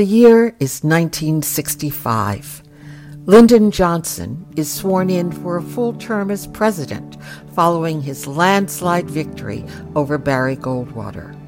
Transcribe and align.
The 0.00 0.06
year 0.06 0.56
is 0.58 0.82
1965. 0.82 2.62
Lyndon 3.26 3.70
Johnson 3.70 4.46
is 4.56 4.72
sworn 4.72 5.10
in 5.10 5.30
for 5.30 5.58
a 5.58 5.62
full 5.62 5.92
term 5.92 6.30
as 6.30 6.46
president 6.46 7.18
following 7.54 8.00
his 8.00 8.26
landslide 8.26 9.10
victory 9.10 9.62
over 9.94 10.16
Barry 10.16 10.56
Goldwater. 10.56 11.38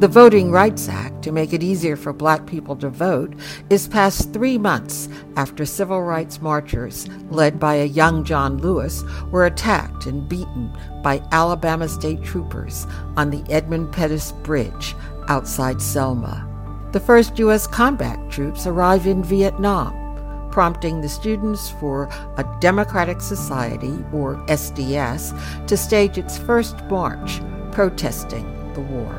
The 0.00 0.08
Voting 0.08 0.50
Rights 0.50 0.88
Act, 0.88 1.20
to 1.24 1.30
make 1.30 1.52
it 1.52 1.62
easier 1.62 1.94
for 1.94 2.14
black 2.14 2.46
people 2.46 2.74
to 2.76 2.88
vote, 2.88 3.34
is 3.68 3.86
passed 3.86 4.32
three 4.32 4.56
months 4.56 5.10
after 5.36 5.66
civil 5.66 6.00
rights 6.00 6.40
marchers, 6.40 7.06
led 7.28 7.60
by 7.60 7.74
a 7.74 7.84
young 7.84 8.24
John 8.24 8.56
Lewis, 8.56 9.04
were 9.30 9.44
attacked 9.44 10.06
and 10.06 10.26
beaten 10.26 10.74
by 11.02 11.22
Alabama 11.32 11.86
state 11.86 12.22
troopers 12.22 12.86
on 13.18 13.28
the 13.28 13.44
Edmund 13.52 13.92
Pettus 13.92 14.32
Bridge 14.32 14.94
outside 15.28 15.82
Selma 15.82 16.47
the 16.92 17.00
first 17.00 17.38
U.S. 17.38 17.66
combat 17.66 18.18
troops 18.30 18.66
arrive 18.66 19.06
in 19.06 19.22
Vietnam, 19.22 20.48
prompting 20.50 21.00
the 21.00 21.08
Students 21.08 21.68
for 21.68 22.08
a 22.38 22.58
Democratic 22.60 23.20
Society, 23.20 24.04
or 24.12 24.36
SDS, 24.46 25.66
to 25.66 25.76
stage 25.76 26.16
its 26.16 26.38
first 26.38 26.82
march 26.84 27.40
protesting 27.72 28.72
the 28.72 28.80
war. 28.80 29.12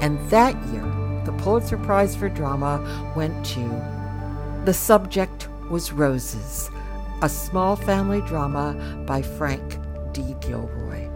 And 0.00 0.18
that 0.30 0.54
year, 0.68 0.82
the 1.26 1.32
Pulitzer 1.42 1.76
Prize 1.78 2.16
for 2.16 2.30
Drama 2.30 3.12
went 3.14 3.44
to 3.46 4.62
The 4.64 4.74
Subject 4.74 5.48
Was 5.70 5.92
Roses, 5.92 6.70
a 7.20 7.28
small 7.28 7.76
family 7.76 8.22
drama 8.22 9.04
by 9.06 9.20
Frank 9.20 9.78
D. 10.12 10.34
Gilroy. 10.40 11.10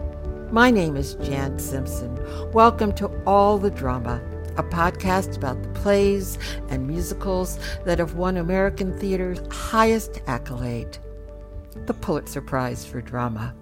My 0.51 0.69
name 0.69 0.95
is 0.95 1.15
Jan 1.15 1.57
Simpson. 1.57 2.19
Welcome 2.53 2.93
to 2.93 3.07
All 3.25 3.57
the 3.57 3.71
Drama 3.71 4.21
a 4.59 4.63
podcast 4.63 5.37
about 5.37 5.63
the 5.63 5.69
plays 5.69 6.37
and 6.67 6.85
musicals 6.85 7.57
that 7.85 7.97
have 7.97 8.15
won 8.15 8.35
American 8.35 8.91
theater's 8.99 9.39
highest 9.49 10.21
accolade, 10.27 10.97
the 11.85 11.93
Pulitzer 11.93 12.41
Prize 12.41 12.83
for 12.85 12.99
Drama. 12.99 13.55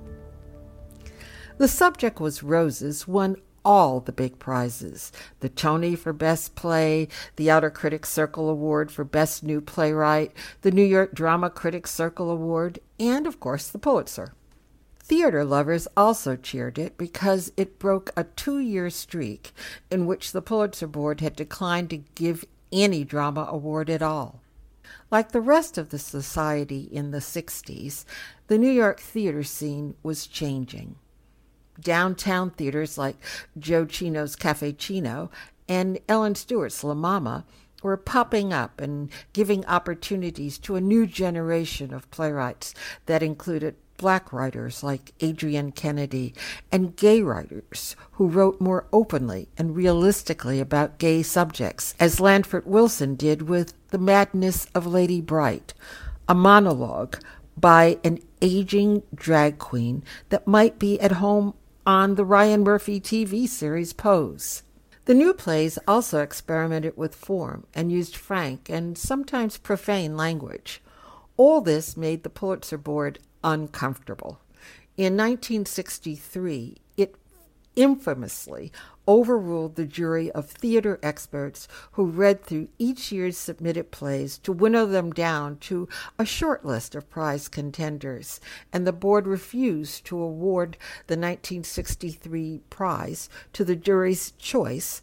The 1.59 1.68
subject 1.68 2.20
was 2.20 2.42
Roses, 2.42 3.08
won 3.08 3.36
all 3.64 4.00
the 4.00 4.12
big 4.12 4.40
prizes 4.40 5.12
the 5.40 5.50
Tony 5.50 5.95
for 5.95 6.14
Best 6.14 6.56
Play, 6.56 7.09
the 7.36 7.52
Outer 7.52 7.70
Critics 7.70 8.09
Circle 8.09 8.50
Award 8.50 8.92
for 8.92 9.03
Best 9.03 9.44
New 9.44 9.62
Playwright, 9.62 10.31
the 10.64 10.72
New 10.72 10.84
York 10.84 11.14
Drama 11.14 11.52
Critics 11.52 11.92
Circle 11.92 12.31
Award, 12.31 12.80
and, 13.00 13.28
of 13.28 13.40
course, 13.40 13.68
the 13.68 13.78
Pulitzer. 13.78 14.34
Theater 15.08 15.45
lovers 15.45 15.88
also 15.95 16.36
cheered 16.36 16.77
it 16.77 16.97
because 16.97 17.53
it 17.55 17.80
broke 17.80 18.11
a 18.17 18.25
two 18.25 18.59
year 18.59 18.89
streak 18.89 19.53
in 19.89 20.05
which 20.05 20.33
the 20.33 20.41
Pulitzer 20.41 20.86
Board 20.86 21.22
had 21.22 21.33
declined 21.33 21.89
to 21.91 22.03
give 22.16 22.44
any 22.73 23.05
drama 23.05 23.47
award 23.50 23.89
at 23.89 24.02
all. 24.02 24.41
Like 25.09 25.31
the 25.31 25.39
rest 25.39 25.78
of 25.78 25.91
the 25.91 25.97
society 25.97 26.89
in 26.91 27.11
the 27.11 27.19
60s, 27.19 28.03
the 28.47 28.58
New 28.58 28.69
York 28.69 29.00
theater 29.00 29.44
scene 29.44 29.95
was 30.03 30.28
changing. 30.28 30.97
Downtown 31.80 32.50
theaters 32.50 32.97
like 32.97 33.16
Joe 33.58 33.88
Cino's 33.88 34.35
Cafe 34.35 34.73
Chino 34.73 35.31
and 35.69 36.00
Ellen 36.09 36.35
Stewart's 36.35 36.83
La 36.83 36.94
Mama 36.94 37.45
were 37.81 37.95
popping 37.95 38.52
up 38.52 38.81
and 38.81 39.09
giving 39.31 39.66
opportunities 39.67 40.58
to 40.58 40.75
a 40.75 40.81
new 40.81 41.08
generation 41.08 41.94
of 41.94 42.11
playwrights 42.11 42.73
that 43.05 43.23
included 43.23 43.78
black 43.98 44.31
writers 44.31 44.84
like 44.84 45.14
Adrienne 45.22 45.72
Kennedy 45.72 46.34
and 46.72 46.95
gay 46.95 47.22
writers 47.22 47.95
who 48.14 48.28
wrote 48.28 48.62
more 48.62 48.88
openly 48.94 49.50
and 49.58 49.76
realistically 49.76 50.59
about 50.59 51.00
gay 51.00 51.23
subjects, 51.23 51.95
as 52.00 52.20
Lanford 52.20 52.66
Wilson 52.66 53.16
did 53.16 53.44
with 53.44 53.73
The 53.90 53.98
Madness 53.98 54.68
of 54.73 54.86
Lady 54.86 55.22
Bright, 55.22 55.73
a 56.28 56.36
monologue 56.36 57.18
by 57.58 57.98
an 58.03 58.20
aging 58.42 59.03
drag 59.14 59.58
queen 59.58 60.03
that 60.30 60.47
might 60.47 60.78
be 60.78 61.00
at 61.00 61.14
home 61.14 61.53
on 61.85 62.16
the 62.16 62.25
Ryan 62.25 62.64
Murphy 62.64 63.00
TV 63.02 63.47
series 63.47 63.94
Pose. 63.94 64.64
The 65.06 65.14
new 65.14 65.34
plays 65.34 65.79
also 65.88 66.22
experimented 66.22 66.97
with 66.97 67.16
form 67.16 67.66
and 67.74 67.91
used 67.91 68.18
frank 68.18 68.69
and 68.69 68.97
sometimes 68.97 69.58
profane 69.58 70.18
language. 70.18 70.81
All 71.38 71.62
this 71.62 71.96
made 71.96 72.24
the 72.24 72.29
Pulitzer 72.29 72.78
Board 72.78 73.19
uncomfortable. 73.47 74.41
In 74.97 75.16
1963, 75.16 76.78
it 76.97 77.16
infamously 77.78 78.72
overruled 79.08 79.75
the 79.75 79.85
jury 79.85 80.30
of 80.31 80.50
theater 80.50 81.00
experts 81.02 81.68
who 81.94 82.08
read 82.08 82.44
through 82.44 82.68
each 82.78 83.09
year's 83.12 83.38
submitted 83.38 83.90
plays 83.90 84.38
to 84.40 84.52
winnow 84.52 84.85
them 84.85 85.12
down 85.12 85.56
to 85.58 85.88
a 86.19 86.25
short 86.25 86.66
list 86.66 86.94
of 86.94 87.09
prize 87.09 87.47
contenders, 87.47 88.41
and 88.74 88.85
the 88.85 88.91
board 88.91 89.25
refused 89.25 90.03
to 90.06 90.19
award 90.19 90.75
the 91.06 91.14
1963 91.14 92.62
prize 92.69 93.29
to 93.53 93.64
the 93.64 93.78
jury's 93.78 94.31
choice, 94.31 95.02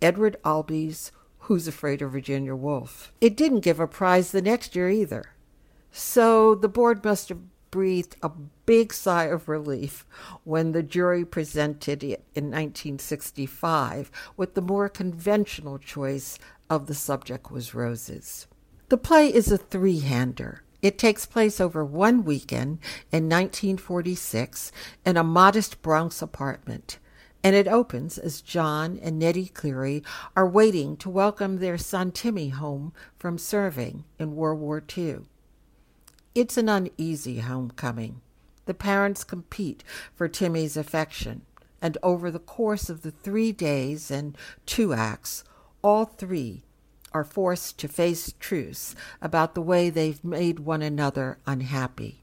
Edward 0.00 0.36
Albee's 0.44 1.10
Who's 1.46 1.66
Afraid 1.66 2.00
of 2.00 2.12
Virginia 2.12 2.54
Woolf. 2.54 3.12
It 3.20 3.36
didn't 3.36 3.60
give 3.60 3.80
a 3.80 3.88
prize 3.88 4.30
the 4.30 4.42
next 4.42 4.76
year 4.76 4.88
either. 4.88 5.32
So 5.90 6.54
the 6.54 6.68
board 6.68 7.04
must 7.04 7.28
have 7.28 7.40
breathed 7.72 8.14
a 8.22 8.30
big 8.66 8.92
sigh 8.92 9.24
of 9.24 9.48
relief 9.48 10.06
when 10.44 10.70
the 10.70 10.82
jury 10.84 11.24
presented 11.24 12.04
it 12.04 12.22
in 12.34 12.44
1965 12.44 14.12
with 14.36 14.54
the 14.54 14.60
more 14.60 14.88
conventional 14.88 15.78
choice 15.78 16.38
of 16.70 16.86
the 16.86 16.94
subject 16.94 17.50
was 17.50 17.74
roses. 17.74 18.46
The 18.90 18.98
play 18.98 19.32
is 19.32 19.50
a 19.50 19.58
three 19.58 19.98
hander. 19.98 20.62
It 20.82 20.98
takes 20.98 21.26
place 21.26 21.60
over 21.60 21.84
one 21.84 22.24
weekend 22.24 22.78
in 23.10 23.28
1946 23.28 24.70
in 25.06 25.16
a 25.16 25.24
modest 25.24 25.80
Bronx 25.80 26.20
apartment, 26.20 26.98
and 27.42 27.56
it 27.56 27.66
opens 27.66 28.18
as 28.18 28.42
John 28.42 28.98
and 29.02 29.18
Nettie 29.18 29.48
Cleary 29.48 30.02
are 30.36 30.46
waiting 30.46 30.96
to 30.98 31.08
welcome 31.08 31.58
their 31.58 31.78
son 31.78 32.12
Timmy 32.12 32.50
home 32.50 32.92
from 33.16 33.38
serving 33.38 34.04
in 34.18 34.36
World 34.36 34.60
War 34.60 34.82
II. 34.96 35.20
It's 36.34 36.56
an 36.56 36.70
uneasy 36.70 37.40
homecoming. 37.40 38.22
The 38.64 38.72
parents 38.72 39.22
compete 39.22 39.84
for 40.14 40.28
Timmy's 40.28 40.78
affection, 40.78 41.42
and 41.82 41.98
over 42.02 42.30
the 42.30 42.38
course 42.38 42.88
of 42.88 43.02
the 43.02 43.10
three 43.10 43.52
days 43.52 44.10
and 44.10 44.38
two 44.64 44.94
acts, 44.94 45.44
all 45.82 46.06
three 46.06 46.62
are 47.12 47.24
forced 47.24 47.76
to 47.78 47.88
face 47.88 48.32
truths 48.40 48.94
about 49.20 49.54
the 49.54 49.60
way 49.60 49.90
they've 49.90 50.24
made 50.24 50.60
one 50.60 50.80
another 50.80 51.38
unhappy. 51.46 52.22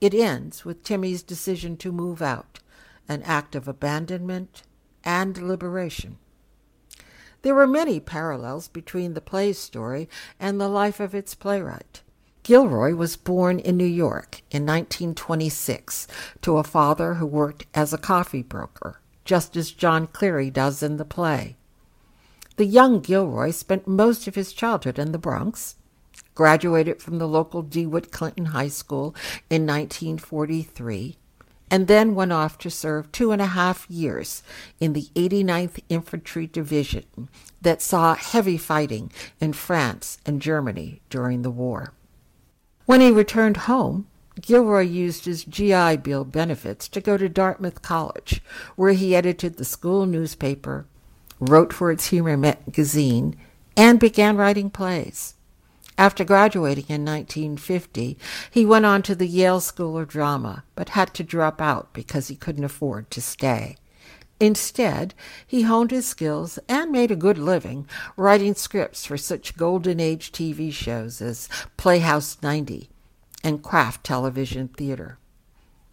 It 0.00 0.14
ends 0.14 0.64
with 0.64 0.82
Timmy's 0.82 1.22
decision 1.22 1.76
to 1.78 1.92
move 1.92 2.22
out, 2.22 2.60
an 3.06 3.22
act 3.24 3.54
of 3.54 3.68
abandonment 3.68 4.62
and 5.04 5.36
liberation. 5.36 6.16
There 7.42 7.58
are 7.58 7.66
many 7.66 8.00
parallels 8.00 8.68
between 8.68 9.12
the 9.12 9.20
play's 9.20 9.58
story 9.58 10.08
and 10.40 10.58
the 10.58 10.68
life 10.68 11.00
of 11.00 11.14
its 11.14 11.34
playwright. 11.34 12.00
Gilroy 12.44 12.94
was 12.94 13.16
born 13.16 13.58
in 13.58 13.78
New 13.78 13.86
York 13.86 14.42
in 14.50 14.66
1926 14.66 16.06
to 16.42 16.58
a 16.58 16.62
father 16.62 17.14
who 17.14 17.24
worked 17.24 17.64
as 17.72 17.94
a 17.94 17.98
coffee 17.98 18.42
broker, 18.42 19.00
just 19.24 19.56
as 19.56 19.70
John 19.70 20.06
Cleary 20.06 20.50
does 20.50 20.82
in 20.82 20.98
the 20.98 21.06
play. 21.06 21.56
The 22.56 22.66
young 22.66 23.00
Gilroy 23.00 23.50
spent 23.50 23.88
most 23.88 24.28
of 24.28 24.34
his 24.34 24.52
childhood 24.52 24.98
in 24.98 25.12
the 25.12 25.18
Bronx, 25.18 25.76
graduated 26.34 27.00
from 27.00 27.18
the 27.18 27.26
local 27.26 27.62
DeWitt 27.62 28.12
Clinton 28.12 28.46
High 28.46 28.68
School 28.68 29.14
in 29.48 29.66
1943, 29.66 31.16
and 31.70 31.86
then 31.86 32.14
went 32.14 32.32
off 32.32 32.58
to 32.58 32.70
serve 32.70 33.10
two 33.10 33.32
and 33.32 33.40
a 33.40 33.46
half 33.46 33.88
years 33.88 34.42
in 34.80 34.92
the 34.92 35.08
89th 35.14 35.82
Infantry 35.88 36.46
Division 36.46 37.30
that 37.62 37.80
saw 37.80 38.14
heavy 38.14 38.58
fighting 38.58 39.10
in 39.40 39.54
France 39.54 40.18
and 40.26 40.42
Germany 40.42 41.00
during 41.08 41.40
the 41.40 41.50
war. 41.50 41.94
When 42.86 43.00
he 43.00 43.10
returned 43.10 43.56
home, 43.56 44.06
Gilroy 44.40 44.82
used 44.82 45.24
his 45.24 45.44
GI 45.44 45.98
Bill 45.98 46.24
benefits 46.24 46.88
to 46.88 47.00
go 47.00 47.16
to 47.16 47.28
Dartmouth 47.28 47.82
College, 47.82 48.42
where 48.76 48.92
he 48.92 49.16
edited 49.16 49.56
the 49.56 49.64
school 49.64 50.06
newspaper, 50.06 50.86
wrote 51.40 51.72
for 51.72 51.90
its 51.90 52.08
humor 52.08 52.36
magazine, 52.36 53.36
and 53.76 53.98
began 53.98 54.36
writing 54.36 54.70
plays. 54.70 55.34
After 55.96 56.24
graduating 56.24 56.86
in 56.88 57.04
1950, 57.04 58.18
he 58.50 58.66
went 58.66 58.84
on 58.84 59.02
to 59.02 59.14
the 59.14 59.28
Yale 59.28 59.60
School 59.60 59.96
of 59.96 60.08
Drama, 60.08 60.64
but 60.74 60.90
had 60.90 61.14
to 61.14 61.22
drop 61.22 61.60
out 61.60 61.92
because 61.92 62.28
he 62.28 62.34
couldn't 62.34 62.64
afford 62.64 63.10
to 63.12 63.22
stay. 63.22 63.76
Instead, 64.40 65.14
he 65.46 65.62
honed 65.62 65.90
his 65.90 66.06
skills 66.06 66.58
and 66.68 66.90
made 66.90 67.10
a 67.10 67.16
good 67.16 67.38
living 67.38 67.86
writing 68.16 68.54
scripts 68.54 69.06
for 69.06 69.16
such 69.16 69.56
golden 69.56 70.00
age 70.00 70.32
TV 70.32 70.72
shows 70.72 71.22
as 71.22 71.48
Playhouse 71.76 72.38
90 72.42 72.90
and 73.42 73.62
Kraft 73.62 74.04
Television 74.04 74.68
Theater. 74.68 75.18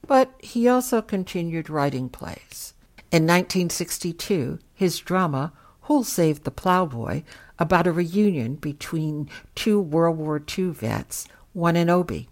But 0.07 0.31
he 0.39 0.67
also 0.67 1.01
continued 1.01 1.69
writing 1.69 2.09
plays. 2.09 2.73
In 3.11 3.23
1962, 3.23 4.59
his 4.73 4.99
drama, 4.99 5.53
Who'll 5.81 6.03
Save 6.03 6.43
the 6.43 6.51
Plowboy, 6.51 7.23
about 7.59 7.85
a 7.85 7.91
reunion 7.91 8.55
between 8.55 9.29
two 9.53 9.79
World 9.79 10.17
War 10.17 10.41
II 10.57 10.69
vets, 10.69 11.27
one 11.53 11.75
in 11.75 11.89
Obie. 11.89 12.30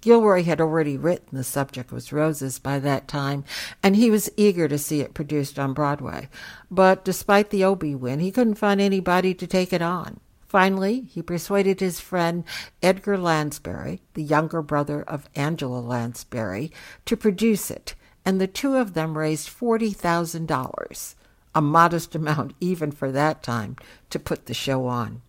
Gilroy 0.00 0.44
had 0.44 0.60
already 0.60 0.96
written 0.96 1.36
The 1.36 1.44
Subject 1.44 1.90
Was 1.90 2.12
Roses 2.12 2.58
by 2.58 2.78
that 2.78 3.08
time, 3.08 3.44
and 3.82 3.96
he 3.96 4.10
was 4.10 4.30
eager 4.36 4.68
to 4.68 4.78
see 4.78 5.00
it 5.00 5.14
produced 5.14 5.58
on 5.58 5.72
Broadway. 5.72 6.28
But 6.70 7.04
despite 7.04 7.50
the 7.50 7.64
Obie 7.64 7.94
win, 7.94 8.20
he 8.20 8.30
couldn't 8.30 8.54
find 8.54 8.80
anybody 8.80 9.34
to 9.34 9.46
take 9.46 9.72
it 9.72 9.82
on. 9.82 10.20
Finally, 10.46 11.02
he 11.02 11.20
persuaded 11.20 11.80
his 11.80 12.00
friend 12.00 12.44
Edgar 12.82 13.18
Lansbury, 13.18 14.00
the 14.14 14.22
younger 14.22 14.62
brother 14.62 15.02
of 15.02 15.28
Angela 15.34 15.80
Lansbury, 15.80 16.72
to 17.04 17.16
produce 17.16 17.70
it, 17.70 17.94
and 18.24 18.40
the 18.40 18.46
two 18.46 18.76
of 18.76 18.94
them 18.94 19.18
raised 19.18 19.48
$40,000, 19.48 21.14
a 21.54 21.60
modest 21.60 22.14
amount 22.14 22.54
even 22.60 22.92
for 22.92 23.12
that 23.12 23.42
time, 23.42 23.76
to 24.08 24.18
put 24.18 24.46
the 24.46 24.54
show 24.54 24.86
on. 24.86 25.20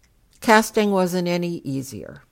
Casting 0.41 0.91
wasn't 0.91 1.27
any 1.27 1.57
easier. 1.65 2.23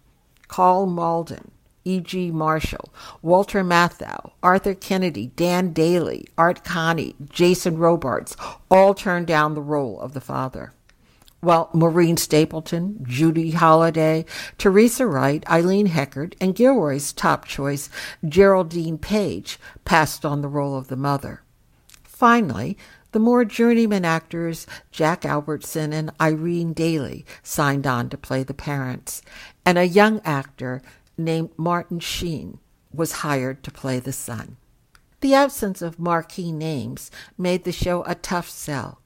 Karl 0.47 0.85
Malden, 0.85 1.51
E.G. 1.87 2.31
Marshall, 2.31 2.93
Walter 3.21 3.63
Matthau, 3.63 4.31
Arthur 4.43 4.75
Kennedy, 4.75 5.31
Dan 5.37 5.73
Dailey, 5.73 6.27
Art 6.37 6.65
Conti, 6.65 7.15
Jason 7.29 7.77
Robards 7.77 8.35
all 8.69 8.93
turned 8.93 9.27
down 9.27 9.53
the 9.53 9.61
role 9.61 9.97
of 10.01 10.13
the 10.13 10.19
father. 10.19 10.73
While 11.39 11.69
Maureen 11.73 12.17
Stapleton, 12.17 13.05
Judy 13.07 13.51
Holliday, 13.51 14.25
Teresa 14.57 15.07
Wright, 15.07 15.47
Eileen 15.49 15.85
Heckart, 15.87 16.35
and 16.41 16.55
Gilroy's 16.55 17.13
top 17.13 17.45
choice, 17.45 17.89
Geraldine 18.27 18.97
Page, 18.97 19.57
passed 19.85 20.25
on 20.25 20.41
the 20.41 20.49
role 20.49 20.75
of 20.75 20.89
the 20.89 20.97
mother. 20.97 21.43
Finally, 22.03 22.77
the 23.13 23.19
more 23.19 23.45
journeyman 23.45 24.03
actors 24.03 24.67
Jack 24.91 25.25
Albertson 25.25 25.93
and 25.93 26.11
Irene 26.19 26.75
Dailey 26.75 27.23
signed 27.41 27.87
on 27.87 28.09
to 28.09 28.17
play 28.17 28.43
the 28.43 28.53
parents, 28.53 29.21
and 29.65 29.77
a 29.77 29.85
young 29.85 30.19
actor 30.25 30.81
named 31.17 31.49
Martin 31.57 31.99
Sheen 31.99 32.59
was 32.93 33.23
hired 33.23 33.63
to 33.63 33.71
play 33.71 33.99
the 33.99 34.13
son. 34.13 34.57
The 35.21 35.33
absence 35.33 35.81
of 35.81 35.99
marquee 35.99 36.51
names 36.51 37.09
made 37.37 37.63
the 37.63 37.71
show 37.71 38.03
a 38.03 38.15
tough 38.15 38.49
sell. 38.49 39.01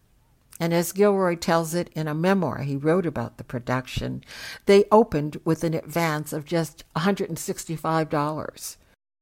And 0.60 0.74
as 0.74 0.92
Gilroy 0.92 1.36
tells 1.38 1.74
it 1.74 1.90
in 1.94 2.08
a 2.08 2.14
memoir 2.14 2.60
he 2.60 2.76
wrote 2.76 3.06
about 3.06 3.38
the 3.38 3.44
production, 3.44 4.24
they 4.68 4.86
opened 4.92 5.38
with 5.44 5.64
an 5.64 5.74
advance 5.74 6.34
of 6.34 6.46
just 6.46 6.84
$165. 6.96 8.78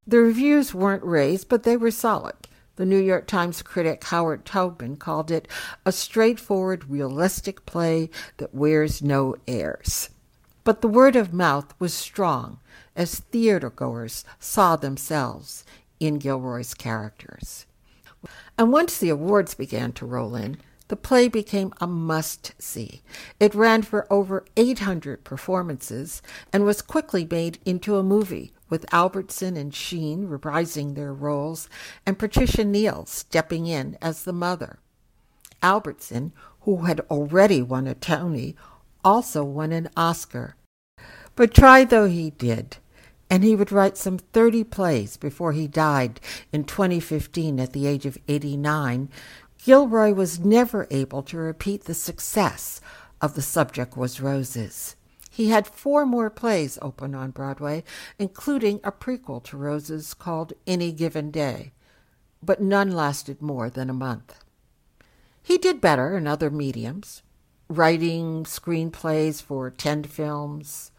The 0.06 0.19
reviews 0.19 0.74
weren't 0.74 1.03
raised, 1.03 1.47
but 1.47 1.63
they 1.63 1.77
were 1.77 1.91
solid. 1.91 2.36
The 2.75 2.86
New 2.86 2.97
York 2.97 3.27
Times 3.27 3.62
critic 3.62 4.03
Howard 4.06 4.45
Taubman 4.45 4.97
called 4.97 5.31
it 5.31 5.47
a 5.86 5.91
straightforward, 5.91 6.89
realistic 6.89 7.65
play 7.65 8.09
that 8.38 8.56
wears 8.56 9.01
no 9.01 9.36
airs. 9.47 10.09
But 10.63 10.81
the 10.81 10.88
word 10.88 11.15
of 11.15 11.33
mouth 11.33 11.73
was 11.79 11.94
strong 11.94 12.59
as 12.95 13.21
theatergoers 13.31 14.23
saw 14.39 14.75
themselves 14.75 15.63
in 16.00 16.19
Gilroy's 16.19 16.73
characters. 16.73 17.65
And 18.57 18.71
once 18.71 18.97
the 18.97 19.09
awards 19.09 19.53
began 19.53 19.94
to 19.94 20.06
roll 20.06 20.35
in, 20.35 20.57
the 20.89 20.95
play 20.95 21.27
became 21.27 21.71
a 21.79 21.88
must 21.88 22.53
see. 22.59 23.03
It 23.39 23.53
ran 23.53 23.83
for 23.83 24.11
over 24.11 24.44
800 24.57 25.23
performances 25.23 26.21
and 26.51 26.65
was 26.65 26.81
quickly 26.81 27.27
made 27.29 27.59
into 27.63 27.97
a 27.97 28.03
movie, 28.03 28.51
with 28.69 28.91
Albertson 28.94 29.55
and 29.55 29.73
Sheen 29.73 30.27
reprising 30.27 30.95
their 30.95 31.13
roles 31.13 31.69
and 32.05 32.19
Patricia 32.19 32.63
Neal 32.63 33.05
stepping 33.05 33.67
in 33.67 33.97
as 34.01 34.23
the 34.23 34.33
mother. 34.33 34.79
Albertson, 35.62 36.33
who 36.62 36.85
had 36.85 37.01
already 37.12 37.62
won 37.62 37.88
a 37.88 37.94
Tony, 37.95 38.55
also 39.04 39.44
won 39.44 39.72
an 39.72 39.90
Oscar. 39.96 40.56
But 41.36 41.54
try 41.54 41.84
though 41.86 42.07
he 42.07 42.31
did, 42.31 42.78
and 43.30 43.44
he 43.44 43.56
would 43.56 43.72
write 43.72 43.98
some 43.98 44.18
30 44.18 44.63
plays 44.66 45.18
before 45.18 45.54
he 45.54 45.68
died 45.68 46.19
in 46.51 46.63
2015 46.63 47.60
at 47.60 47.74
the 47.74 47.88
age 47.88 48.06
of 48.06 48.18
89, 48.28 49.10
Gilroy 49.63 50.13
was 50.13 50.40
never 50.40 50.88
able 50.90 51.22
to 51.24 51.38
repeat 51.38 51.84
the 51.84 51.94
success 51.94 52.81
of 53.22 53.36
The 53.36 53.42
Subject 53.42 53.96
Was 53.98 54.22
Roses. 54.22 54.96
He 55.30 55.50
had 55.50 55.68
four 55.68 56.06
more 56.06 56.30
plays 56.30 56.80
open 56.81 57.13
on 57.13 57.31
Broadway, 57.31 57.84
including 58.18 58.80
a 58.84 58.92
prequel 58.92 59.44
to 59.46 59.57
Roses 59.57 60.13
called 60.13 60.54
Any 60.66 60.92
Given 60.92 61.31
Day, 61.31 61.72
but 62.42 62.62
none 62.62 62.92
lasted 62.92 63.42
more 63.42 63.69
than 63.69 63.90
a 63.90 63.94
month. 63.94 64.44
He 65.42 65.57
did 65.57 65.81
better 65.81 66.18
in 66.18 66.28
other 66.28 66.50
mediums, 66.50 67.22
writing 67.69 68.44
screenplays 68.45 69.42
for 69.42 69.69
10 69.69 70.04
films, 70.06 70.92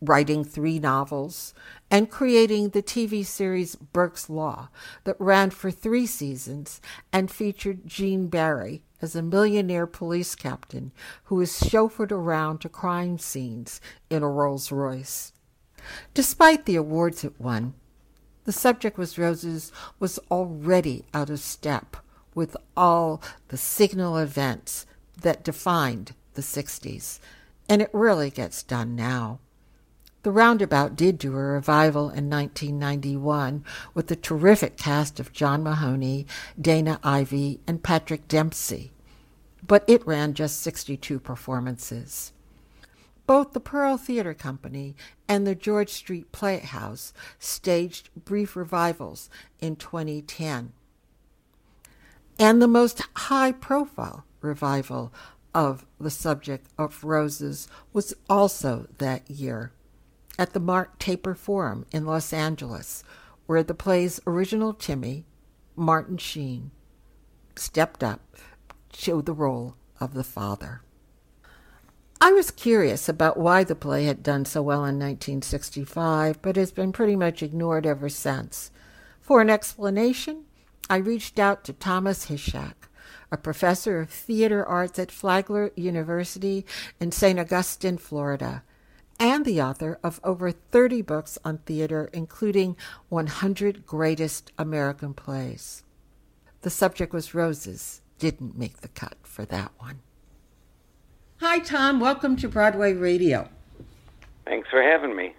writing 0.00 0.44
three 0.44 0.78
novels, 0.78 1.52
and 1.90 2.10
creating 2.10 2.68
the 2.68 2.82
TV 2.82 3.26
series 3.26 3.74
Burke's 3.74 4.30
Law 4.30 4.68
that 5.02 5.16
ran 5.18 5.50
for 5.50 5.72
three 5.72 6.06
seasons 6.06 6.80
and 7.12 7.30
featured 7.30 7.86
Gene 7.86 8.28
Barry 8.28 8.84
as 9.02 9.16
a 9.16 9.22
millionaire 9.22 9.88
police 9.88 10.36
captain 10.36 10.92
who 11.24 11.40
is 11.40 11.60
chauffeured 11.60 12.12
around 12.12 12.60
to 12.60 12.68
crime 12.68 13.18
scenes 13.18 13.80
in 14.08 14.22
a 14.22 14.28
Rolls 14.28 14.70
Royce. 14.70 15.32
Despite 16.14 16.64
the 16.64 16.76
awards 16.76 17.24
it 17.24 17.40
won, 17.40 17.74
the 18.44 18.52
subject 18.52 18.96
was 18.96 19.18
Roses 19.18 19.72
was 19.98 20.20
already 20.30 21.04
out 21.12 21.28
of 21.28 21.40
step 21.40 21.96
with 22.34 22.56
all 22.76 23.20
the 23.48 23.56
signal 23.56 24.16
events 24.16 24.86
that 25.20 25.44
defined 25.44 26.14
the 26.34 26.42
60s, 26.42 27.20
and 27.68 27.80
it 27.80 27.90
really 27.92 28.30
gets 28.30 28.62
done 28.62 28.94
now. 28.94 29.40
The 30.22 30.32
Roundabout 30.32 30.96
did 30.96 31.18
do 31.18 31.32
a 31.32 31.36
revival 31.36 32.04
in 32.04 32.30
1991 32.30 33.62
with 33.92 34.06
the 34.06 34.16
terrific 34.16 34.78
cast 34.78 35.20
of 35.20 35.34
John 35.34 35.62
Mahoney, 35.62 36.26
Dana 36.58 36.98
Ivey, 37.04 37.60
and 37.66 37.82
Patrick 37.82 38.26
Dempsey, 38.26 38.92
but 39.66 39.84
it 39.86 40.06
ran 40.06 40.32
just 40.32 40.62
62 40.62 41.20
performances. 41.20 42.32
Both 43.26 43.52
the 43.52 43.60
Pearl 43.60 43.98
Theater 43.98 44.32
Company 44.34 44.96
and 45.28 45.46
the 45.46 45.54
George 45.54 45.90
Street 45.90 46.32
Playhouse 46.32 47.12
staged 47.38 48.08
brief 48.24 48.56
revivals 48.56 49.28
in 49.60 49.76
2010. 49.76 50.72
And 52.38 52.60
the 52.60 52.68
most 52.68 53.02
high 53.14 53.52
profile 53.52 54.24
revival 54.44 55.12
of 55.54 55.86
the 55.98 56.10
subject 56.10 56.68
of 56.78 57.02
roses 57.04 57.68
was 57.92 58.14
also 58.28 58.86
that 58.98 59.28
year 59.30 59.72
at 60.38 60.52
the 60.52 60.60
Mark 60.60 60.98
Taper 60.98 61.34
Forum 61.34 61.86
in 61.92 62.04
Los 62.04 62.32
Angeles, 62.32 63.04
where 63.46 63.62
the 63.62 63.74
play's 63.74 64.20
original 64.26 64.72
Timmy, 64.72 65.26
Martin 65.76 66.18
Sheen, 66.18 66.70
stepped 67.56 68.02
up 68.02 68.20
to 68.92 69.22
the 69.22 69.32
role 69.32 69.76
of 70.00 70.14
the 70.14 70.24
father. 70.24 70.82
I 72.20 72.32
was 72.32 72.50
curious 72.50 73.08
about 73.08 73.36
why 73.36 73.64
the 73.64 73.74
play 73.74 74.06
had 74.06 74.22
done 74.22 74.44
so 74.44 74.62
well 74.62 74.84
in 74.84 74.98
1965, 74.98 76.40
but 76.40 76.56
has 76.56 76.72
been 76.72 76.92
pretty 76.92 77.16
much 77.16 77.42
ignored 77.42 77.86
ever 77.86 78.08
since. 78.08 78.70
For 79.20 79.40
an 79.40 79.50
explanation, 79.50 80.44
I 80.88 80.96
reached 80.96 81.38
out 81.38 81.64
to 81.64 81.72
Thomas 81.72 82.26
Hischak, 82.26 82.88
a 83.34 83.38
professor 83.38 84.00
of 84.00 84.10
theater 84.10 84.64
arts 84.64 84.98
at 84.98 85.12
Flagler 85.12 85.70
University 85.76 86.64
in 86.98 87.12
St. 87.12 87.38
Augustine, 87.38 87.98
Florida 87.98 88.62
and 89.20 89.44
the 89.44 89.60
author 89.60 89.98
of 90.02 90.20
over 90.24 90.50
30 90.50 91.02
books 91.02 91.38
on 91.44 91.58
theater, 91.58 92.10
including 92.12 92.76
100 93.08 93.86
Greatest 93.86 94.52
American 94.58 95.14
Plays. 95.14 95.82
The 96.62 96.70
subject 96.70 97.12
was 97.12 97.34
Roses, 97.34 98.00
didn't 98.18 98.58
make 98.58 98.78
the 98.78 98.88
cut 98.88 99.16
for 99.22 99.44
that 99.46 99.72
one. 99.78 100.00
Hi, 101.40 101.58
Tom. 101.58 102.00
Welcome 102.00 102.36
to 102.36 102.48
Broadway 102.48 102.92
Radio. 102.92 103.48
Thanks 104.46 104.68
for 104.70 104.82
having 104.82 105.14
me. 105.14 105.34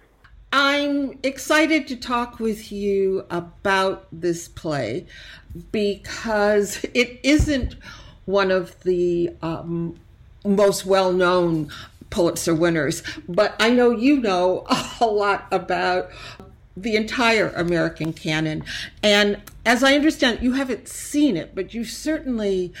I'm 0.58 1.18
excited 1.22 1.86
to 1.88 1.96
talk 1.96 2.40
with 2.40 2.72
you 2.72 3.26
about 3.28 4.06
this 4.10 4.48
play 4.48 5.04
because 5.70 6.82
it 6.94 7.20
isn't 7.22 7.76
one 8.24 8.50
of 8.50 8.82
the 8.82 9.34
um, 9.42 9.96
most 10.46 10.86
well 10.86 11.12
known 11.12 11.70
Pulitzer 12.08 12.54
winners, 12.54 13.02
but 13.28 13.54
I 13.60 13.68
know 13.68 13.90
you 13.90 14.18
know 14.18 14.64
a 15.00 15.04
lot 15.04 15.46
about 15.52 16.08
the 16.74 16.96
entire 16.96 17.50
American 17.50 18.14
canon. 18.14 18.64
And 19.02 19.42
as 19.66 19.84
I 19.84 19.94
understand, 19.94 20.38
you 20.40 20.52
haven't 20.52 20.88
seen 20.88 21.36
it, 21.36 21.54
but 21.54 21.74
you 21.74 21.84
certainly 21.84 22.72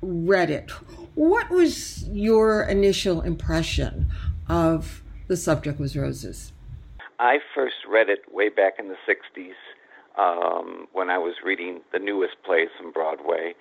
read 0.00 0.50
it. 0.50 0.72
What 1.14 1.50
was 1.50 2.02
your 2.08 2.64
initial 2.64 3.20
impression 3.20 4.10
of 4.48 5.04
the 5.28 5.36
subject 5.36 5.78
was 5.78 5.96
roses? 5.96 6.52
I 7.18 7.38
first 7.54 7.76
read 7.88 8.08
it 8.08 8.20
way 8.32 8.48
back 8.48 8.74
in 8.78 8.88
the 8.88 8.96
60s 9.08 9.52
um, 10.18 10.88
when 10.92 11.10
I 11.10 11.18
was 11.18 11.34
reading 11.44 11.80
the 11.92 11.98
newest 11.98 12.42
plays 12.44 12.68
from 12.78 12.92
Broadway. 12.92 13.54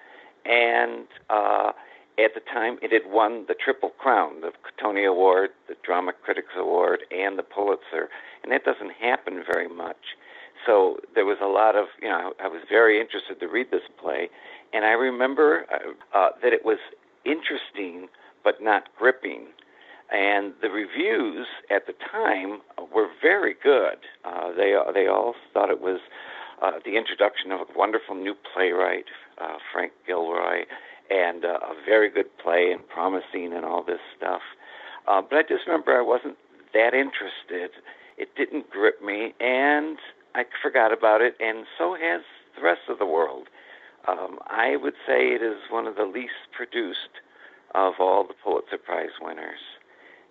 And 0.46 1.08
uh, 1.30 1.72
at 2.18 2.34
the 2.34 2.42
time, 2.42 2.78
it 2.82 2.92
had 2.92 3.12
won 3.12 3.46
the 3.48 3.54
Triple 3.54 3.90
Crown, 3.90 4.42
the 4.42 4.52
Tony 4.82 5.06
Award, 5.06 5.52
the 5.68 5.76
Drama 5.84 6.14
Critics 6.14 6.54
Award, 6.58 7.02
and 7.12 7.38
the 7.38 7.44
Pulitzer, 7.44 8.10
and 8.44 8.52
that 8.52 8.64
doesn't 8.64 8.92
happen 8.92 9.44
very 9.46 9.68
much. 9.68 10.18
So 10.66 11.00
there 11.16 11.26
was 11.26 11.38
a 11.42 11.48
lot 11.48 11.76
of, 11.76 11.88
you 12.02 12.10
know, 12.10 12.34
I 12.44 12.48
was 12.48 12.62
very 12.70 13.00
interested 13.00 13.40
to 13.40 13.48
read 13.48 13.72
this 13.72 13.82
play, 14.00 14.30
and 14.74 14.86
I 14.86 14.92
remember 14.92 15.66
uh, 15.72 16.18
uh, 16.18 16.30
that 16.44 16.54
it 16.54 16.66
was 16.66 16.78
interesting 17.26 18.10
but 18.44 18.62
not 18.62 18.84
gripping. 18.98 19.48
And 20.12 20.54
the 20.62 20.70
reviews 20.70 21.48
at 21.70 21.88
the 21.88 21.94
time 22.12 22.62
were 22.94 23.08
very 23.22 23.56
good. 23.64 23.98
Uh, 24.26 24.52
they 24.52 24.76
they 24.94 25.08
all 25.08 25.36
thought 25.54 25.70
it 25.70 25.82
was 25.82 26.00
uh, 26.62 26.74
the 26.84 26.98
introduction 26.98 27.52
of 27.52 27.62
a 27.62 27.78
wonderful 27.78 28.16
new 28.16 28.36
playwright, 28.54 29.06
uh, 29.40 29.58
Frank 29.72 29.94
Gilroy, 30.06 30.66
and 31.10 31.46
uh, 31.46 31.60
a 31.64 31.74
very 31.86 32.10
good 32.10 32.38
play 32.38 32.72
and 32.72 32.88
promising 32.88 33.54
and 33.54 33.66
all 33.66 33.84
this 33.84 34.00
stuff. 34.18 34.42
Uh, 35.08 35.22
but 35.22 35.38
I 35.38 35.42
just 35.42 35.66
remember 35.66 35.98
I 35.98 36.02
wasn't 36.02 36.38
that 36.74 36.94
interested. 36.94 37.72
It 38.18 38.36
didn't 38.36 38.70
grip 38.70 39.02
me, 39.02 39.34
and 39.40 39.98
I 40.36 40.44
forgot 40.62 40.94
about 40.94 41.22
it, 41.22 41.36
and 41.40 41.66
so 41.78 41.96
has 41.96 42.22
the 42.56 42.64
rest 42.64 42.82
of 42.90 43.00
the 43.00 43.06
world. 43.06 43.48
Um, 44.08 44.40
I 44.48 44.76
would 44.76 44.96
say 45.06 45.30
it 45.30 45.42
is 45.42 45.58
one 45.70 45.88
of 45.88 45.96
the 45.96 46.06
least 46.06 46.50
produced 46.56 47.22
of 47.76 47.94
all 48.00 48.26
the 48.28 48.34
Pulitzer 48.44 48.78
Prize 48.78 49.16
winners, 49.22 49.60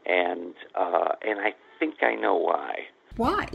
and 0.07 0.55
uh, 0.75 1.15
and 1.27 1.41
I 1.41 1.55
think 1.79 1.97
I 2.03 2.15
know 2.15 2.37
why. 2.37 2.87
Why? 3.17 3.49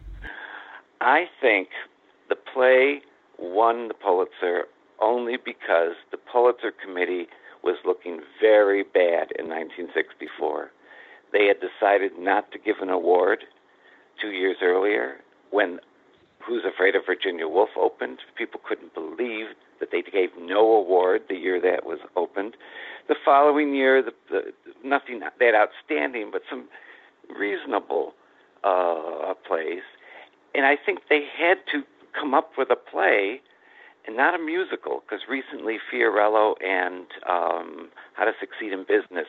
I 1.00 1.24
think 1.40 1.68
the 2.28 2.36
play 2.36 3.02
won 3.38 3.88
the 3.88 3.94
Pulitzer 3.94 4.66
only 5.00 5.36
because 5.36 5.94
the 6.10 6.16
Pulitzer 6.16 6.72
Committee 6.72 7.26
was 7.62 7.76
looking 7.84 8.20
very 8.40 8.82
bad 8.82 9.32
in 9.38 9.48
1964. 9.48 10.70
They 11.32 11.46
had 11.46 11.56
decided 11.60 12.12
not 12.18 12.50
to 12.52 12.58
give 12.58 12.76
an 12.80 12.90
award 12.90 13.44
two 14.20 14.30
years 14.30 14.56
earlier 14.62 15.16
when 15.50 15.80
Who's 16.46 16.64
Afraid 16.64 16.96
of 16.96 17.02
Virginia 17.06 17.46
Woolf 17.46 17.70
opened. 17.76 18.18
People 18.36 18.60
couldn't 18.66 18.94
believe 18.94 19.46
that 19.82 19.90
they 19.90 20.00
gave 20.00 20.30
no 20.38 20.60
award 20.76 21.22
the 21.28 21.34
year 21.34 21.60
that 21.60 21.84
was 21.84 21.98
opened. 22.14 22.56
The 23.08 23.16
following 23.24 23.74
year, 23.74 24.00
the, 24.00 24.12
the, 24.30 24.52
nothing 24.84 25.18
that 25.20 25.54
outstanding, 25.54 26.30
but 26.30 26.42
some 26.48 26.68
reasonable 27.36 28.14
uh, 28.62 29.34
plays. 29.44 29.82
And 30.54 30.64
I 30.64 30.76
think 30.76 31.00
they 31.10 31.24
had 31.36 31.58
to 31.72 31.82
come 32.18 32.32
up 32.32 32.52
with 32.56 32.70
a 32.70 32.76
play 32.76 33.40
and 34.06 34.16
not 34.16 34.34
a 34.34 34.38
musical, 34.38 35.02
because 35.02 35.22
recently 35.28 35.78
Fiorello 35.92 36.54
and 36.62 37.06
um, 37.28 37.88
How 38.14 38.24
to 38.24 38.32
Succeed 38.38 38.72
in 38.72 38.82
Business, 38.82 39.26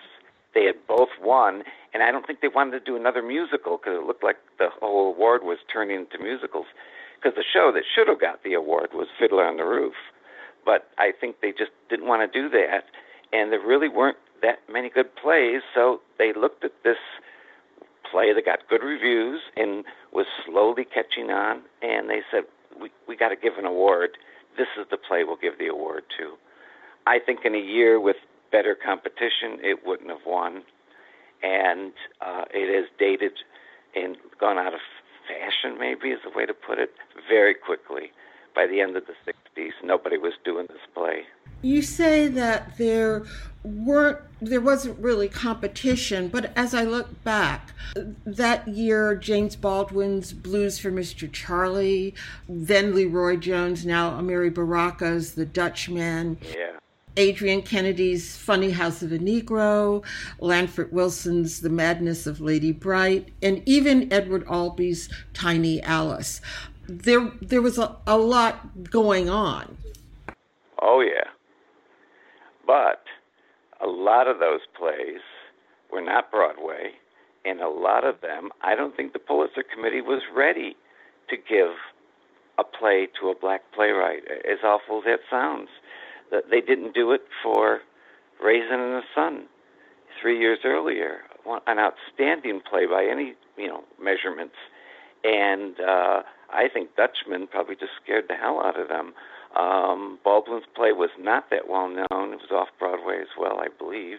they 0.54 0.66
had 0.66 0.76
both 0.88 1.10
won, 1.20 1.64
and 1.94 2.04
I 2.04 2.12
don't 2.12 2.28
think 2.28 2.42
they 2.42 2.48
wanted 2.48 2.78
to 2.78 2.80
do 2.80 2.96
another 2.96 3.24
musical 3.24 3.78
because 3.78 3.98
it 3.98 4.06
looked 4.06 4.24
like 4.24 4.38
the 4.60 4.70
whole 4.70 5.14
award 5.14 5.42
was 5.44 5.58
turning 5.72 5.98
into 5.98 6.20
musicals. 6.24 6.68
Because 7.18 7.36
the 7.36 7.44
show 7.44 7.72
that 7.74 7.84
should 7.88 8.08
have 8.08 8.20
got 8.20 8.44
the 8.44 8.54
award 8.54 8.90
was 8.94 9.08
Fiddler 9.18 9.46
on 9.46 9.58
the 9.58 9.64
Roof, 9.64 9.94
but 10.66 10.90
I 10.98 11.12
think 11.20 11.38
they 11.42 11.52
just 11.52 11.72
didn't 11.90 12.08
want 12.08 12.32
to 12.32 12.42
do 12.42 12.50
that, 12.50 12.86
and 13.32 13.52
there 13.52 13.60
really 13.60 13.90
weren't 13.90 14.18
that 14.42 14.60
many 14.72 14.90
good 14.90 15.16
plays, 15.16 15.62
so 15.74 16.02
they 16.18 16.34
looked 16.34 16.64
at 16.64 16.72
this 16.84 16.98
play 18.10 18.34
that 18.34 18.46
got 18.46 18.60
good 18.70 18.84
reviews 18.84 19.42
and 19.56 19.86
was 20.12 20.26
slowly 20.46 20.86
catching 20.86 21.32
on, 21.32 21.62
and 21.82 22.10
they 22.10 22.22
said, 22.32 22.44
"We 22.80 22.92
we 23.08 23.16
got 23.16 23.30
to 23.30 23.36
give 23.36 23.58
an 23.58 23.66
award." 23.66 24.18
this 24.58 24.68
is 24.80 24.86
the 24.90 24.98
play 24.98 25.24
we'll 25.24 25.38
give 25.38 25.58
the 25.58 25.68
award 25.68 26.04
to. 26.18 26.34
I 27.06 27.20
think 27.20 27.40
in 27.46 27.56
a 27.56 27.60
year 27.60 28.00
with 28.00 28.18
better 28.52 28.76
competition, 28.76 29.60
it 29.62 29.86
wouldn't 29.86 30.10
have 30.10 30.26
won. 30.26 30.64
And 31.42 31.92
uh, 32.22 32.46
it 32.54 32.74
has 32.74 32.90
dated 32.98 33.34
and 33.96 34.16
gone 34.40 34.58
out 34.58 34.74
of 34.74 34.80
fashion, 35.28 35.78
maybe 35.78 36.10
is 36.10 36.20
the 36.24 36.36
way 36.38 36.46
to 36.46 36.54
put 36.54 36.80
it, 36.80 36.92
very 37.28 37.54
quickly. 37.54 38.12
By 38.56 38.68
the 38.68 38.82
end 38.82 38.96
of 38.96 39.04
the 39.08 39.14
60s, 39.58 39.72
nobody 39.84 40.18
was 40.18 40.34
doing 40.44 40.68
this 40.68 40.82
play. 40.94 41.24
You 41.62 41.82
say 41.82 42.28
that 42.28 42.78
there 42.78 43.24
weren't 43.64 44.20
there 44.42 44.60
wasn't 44.60 45.00
really 45.00 45.30
competition, 45.30 46.28
but 46.28 46.52
as 46.58 46.74
I 46.74 46.84
look 46.84 47.24
back, 47.24 47.72
that 48.26 48.68
year 48.68 49.16
James 49.16 49.56
Baldwin's 49.56 50.34
Blues 50.34 50.80
for 50.80 50.92
Mr. 50.92 51.32
Charlie, 51.32 52.14
then 52.50 52.94
LeRoi 52.94 53.40
Jones, 53.40 53.86
now 53.86 54.12
Amiri 54.12 54.54
Baraka's 54.54 55.36
The 55.36 55.46
Dutchman. 55.46 56.38
Yeah. 56.54 56.72
Adrienne 57.18 57.62
Kennedy's 57.62 58.36
Funny 58.36 58.72
House 58.72 59.04
of 59.04 59.12
a 59.12 59.20
Negro, 59.20 60.04
Lanford 60.40 60.92
Wilson's 60.92 61.62
The 61.62 61.70
Madness 61.70 62.26
of 62.26 62.42
Lady 62.42 62.72
Bright, 62.72 63.30
and 63.44 63.62
even 63.68 64.12
Edward 64.12 64.46
Albee's 64.48 65.10
Tiny 65.32 65.80
Alice. 65.84 66.42
There, 66.88 67.32
there 67.42 67.62
was 67.62 67.78
a, 67.78 67.96
a 68.06 68.18
lot 68.18 68.90
going 68.90 69.30
on. 69.30 69.78
Oh, 70.82 71.02
yeah. 71.02 71.30
But 72.66 73.04
a 73.82 73.88
lot 73.88 74.28
of 74.28 74.40
those 74.40 74.62
plays 74.78 75.22
were 75.92 76.02
not 76.02 76.32
Broadway, 76.32 76.92
and 77.46 77.62
a 77.62 77.70
lot 77.70 78.06
of 78.06 78.22
them, 78.22 78.50
I 78.62 78.76
don't 78.76 78.96
think 78.96 79.14
the 79.14 79.20
Pulitzer 79.20 79.64
Committee 79.64 80.02
was 80.02 80.22
ready 80.36 80.76
to 81.30 81.38
give 81.38 81.72
a 82.58 82.64
play 82.64 83.08
to 83.20 83.30
a 83.30 83.36
black 83.36 83.62
playwright, 83.74 84.24
as 84.30 84.60
awful 84.64 85.00
as 85.00 85.04
that 85.06 85.20
sounds. 85.30 85.70
They 86.50 86.62
didn't 86.62 86.94
do 86.94 87.12
it 87.12 87.22
for 87.44 87.80
Raisin 88.44 88.80
in 88.80 88.92
the 88.92 89.04
Sun 89.16 89.46
three 90.22 90.40
years 90.40 90.60
earlier, 90.64 91.20
an 91.68 91.80
outstanding 91.80 92.62
play 92.70 92.86
by 92.86 93.06
any 93.06 93.34
you 93.58 93.68
know 93.68 93.84
measurements, 94.02 94.56
and 95.24 95.80
uh, 95.80 96.22
I 96.54 96.70
think 96.72 96.96
Dutchman 96.96 97.48
probably 97.48 97.76
just 97.76 97.94
scared 98.04 98.26
the 98.30 98.36
hell 98.36 98.62
out 98.64 98.80
of 98.80 98.88
them. 98.88 99.14
Um, 99.56 100.20
Baldwin's 100.24 100.66
play 100.76 100.92
was 100.92 101.10
not 101.20 101.50
that 101.52 101.68
well 101.68 101.88
known. 101.88 102.34
It 102.34 102.42
was 102.42 102.52
off 102.52 102.70
Broadway 102.80 103.20
as 103.22 103.28
well, 103.40 103.60
I 103.60 103.68
believe. 103.78 104.18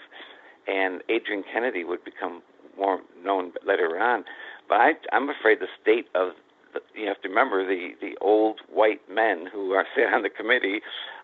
And 0.66 1.02
Adrienne 1.10 1.44
Kennedy 1.50 1.84
would 1.84 2.04
become 2.04 2.42
more 2.76 3.00
known 3.22 3.52
later 3.66 3.98
on. 4.00 4.24
But 4.68 4.76
I, 4.76 4.92
I'm 5.12 5.28
afraid 5.28 5.60
the 5.60 5.68
state 5.80 6.06
of 6.14 6.32
the, 6.72 6.80
you 6.98 7.06
have 7.06 7.20
to 7.22 7.28
remember 7.28 7.66
the 7.66 7.90
the 8.00 8.16
old 8.20 8.60
white 8.72 9.00
men 9.08 9.46
who 9.52 9.72
are 9.72 9.86
sit 9.96 10.12
on 10.12 10.22
the 10.22 10.30
committee. 10.30 10.80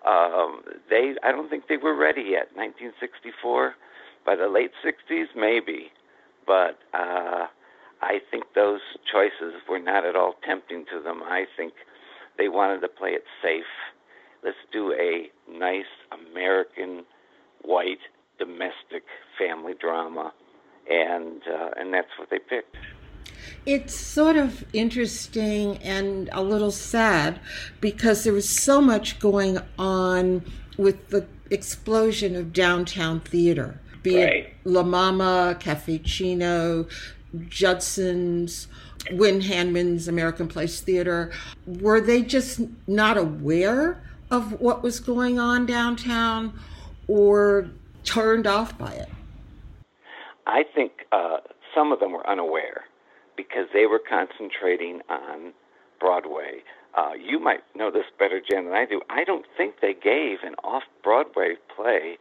Um, 0.07 0.63
they 0.89 1.15
I 1.23 1.33
don't 1.33 1.49
think 1.49 1.65
they 1.69 1.77
were 1.77 1.97
ready 1.97 2.23
yet. 2.23 2.51
1964, 2.55 3.75
by 4.25 4.37
the 4.37 4.49
late 4.49 4.73
60s 4.85 5.27
maybe, 5.37 5.91
but 6.47 6.79
uh, 6.95 7.47
I 8.03 8.19
think 8.31 8.45
those 8.55 8.81
choices 9.11 9.61
were 9.69 9.79
not 9.79 10.05
at 10.07 10.17
all 10.17 10.35
tempting 10.47 10.87
to 10.93 11.03
them. 11.03 11.23
I 11.23 11.45
think 11.57 11.75
they 12.39 12.49
wanted 12.49 12.81
to 12.81 12.89
play 12.89 13.11
it 13.11 13.25
safe 13.43 13.65
let's 14.43 14.57
do 14.73 14.93
a 14.93 15.31
nice 15.51 15.85
American 16.13 17.05
white 17.63 17.99
domestic 18.39 19.05
family 19.39 19.75
drama, 19.79 20.33
and 20.89 21.43
uh, 21.49 21.71
and 21.77 21.93
that's 21.93 22.09
what 22.19 22.31
they 22.31 22.39
picked. 22.39 22.77
It's 23.67 23.95
sort 23.95 24.37
of 24.37 24.65
interesting 24.73 25.79
and 25.79 26.29
a 26.33 26.43
little 26.43 26.71
sad 26.71 27.41
because 27.81 28.25
there 28.25 28.33
was 28.33 28.49
so 28.49 28.81
much 28.81 29.19
going 29.19 29.59
on 29.79 30.45
with 30.77 31.09
the 31.09 31.27
explosion 31.51 32.37
of 32.37 32.53
downtown 32.53 33.21
theater, 33.21 33.81
be 34.03 34.17
right. 34.17 34.35
it 34.35 34.57
La 34.65 34.83
Mama, 34.83 35.57
Cafe 35.59 36.03
Cino, 36.05 36.87
Judson's, 37.49 38.69
Wynn 39.13 39.41
Handman's 39.41 40.09
American 40.09 40.49
Place 40.49 40.81
Theater. 40.81 41.33
Were 41.67 42.01
they 42.01 42.23
just 42.23 42.61
not 42.87 43.17
aware 43.17 44.03
of 44.31 44.61
what 44.61 44.83
was 44.83 45.01
going 45.01 45.39
on 45.39 45.67
downtown 45.67 46.59
or 47.09 47.71
turned 48.05 48.47
off 48.47 48.77
by 48.79 48.93
it? 48.93 49.09
I 50.47 50.65
think 50.75 50.93
uh, 51.13 51.39
some 51.75 51.93
of 51.93 52.01
them 52.01 52.13
were 52.13 52.29
unaware 52.29 52.85
because 53.37 53.67
they 53.73 53.87
were 53.87 54.01
concentrating 54.01 55.01
on 55.09 55.53
Broadway. 55.99 56.63
Uh, 56.97 57.13
you 57.15 57.39
might 57.39 57.61
know 57.77 57.91
this 57.91 58.07
better, 58.19 58.41
Jen, 58.41 58.65
than 58.65 58.75
I 58.75 58.85
do. 58.85 59.01
I 59.09 59.25
don't 59.25 59.47
think 59.57 59.77
they 59.81 59.95
gave 59.95 60.39
an 60.43 60.55
off 60.65 60.83
Broadway 61.03 61.55
play 61.75 62.19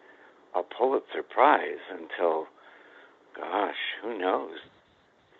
a 0.55 0.61
Pulitzer 0.63 1.23
Prize 1.27 1.81
until, 1.91 2.45
gosh, 3.35 3.75
who 4.01 4.17
knows? 4.17 4.57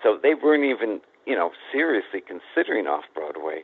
So 0.04 0.18
they 0.22 0.34
weren't 0.34 0.66
even, 0.66 1.02
you 1.26 1.36
know, 1.36 1.52
seriously 1.72 2.22
considering 2.22 2.88
off 2.88 3.04
Broadway. 3.14 3.64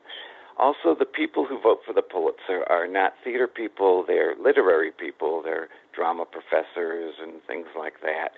Also, 0.57 0.95
the 0.97 1.05
people 1.05 1.45
who 1.45 1.59
vote 1.59 1.79
for 1.85 1.93
the 1.93 2.01
Pulitzer 2.01 2.63
are 2.69 2.87
not 2.87 3.13
theater 3.23 3.47
people, 3.47 4.05
they're 4.07 4.35
literary 4.41 4.91
people, 4.91 5.41
they're 5.43 5.67
drama 5.93 6.25
professors 6.25 7.15
and 7.21 7.41
things 7.45 7.67
like 7.77 8.01
that. 8.01 8.29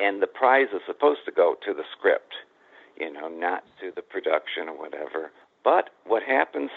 And 0.00 0.22
the 0.22 0.26
prize 0.26 0.68
is 0.74 0.80
supposed 0.86 1.20
to 1.26 1.32
go 1.32 1.56
to 1.66 1.74
the 1.74 1.84
script, 1.96 2.32
you 2.98 3.12
know, 3.12 3.28
not 3.28 3.62
to 3.80 3.90
the 3.94 4.02
production 4.02 4.68
or 4.68 4.78
whatever. 4.78 5.30
But 5.64 5.90
what 6.06 6.22
happens 6.22 6.70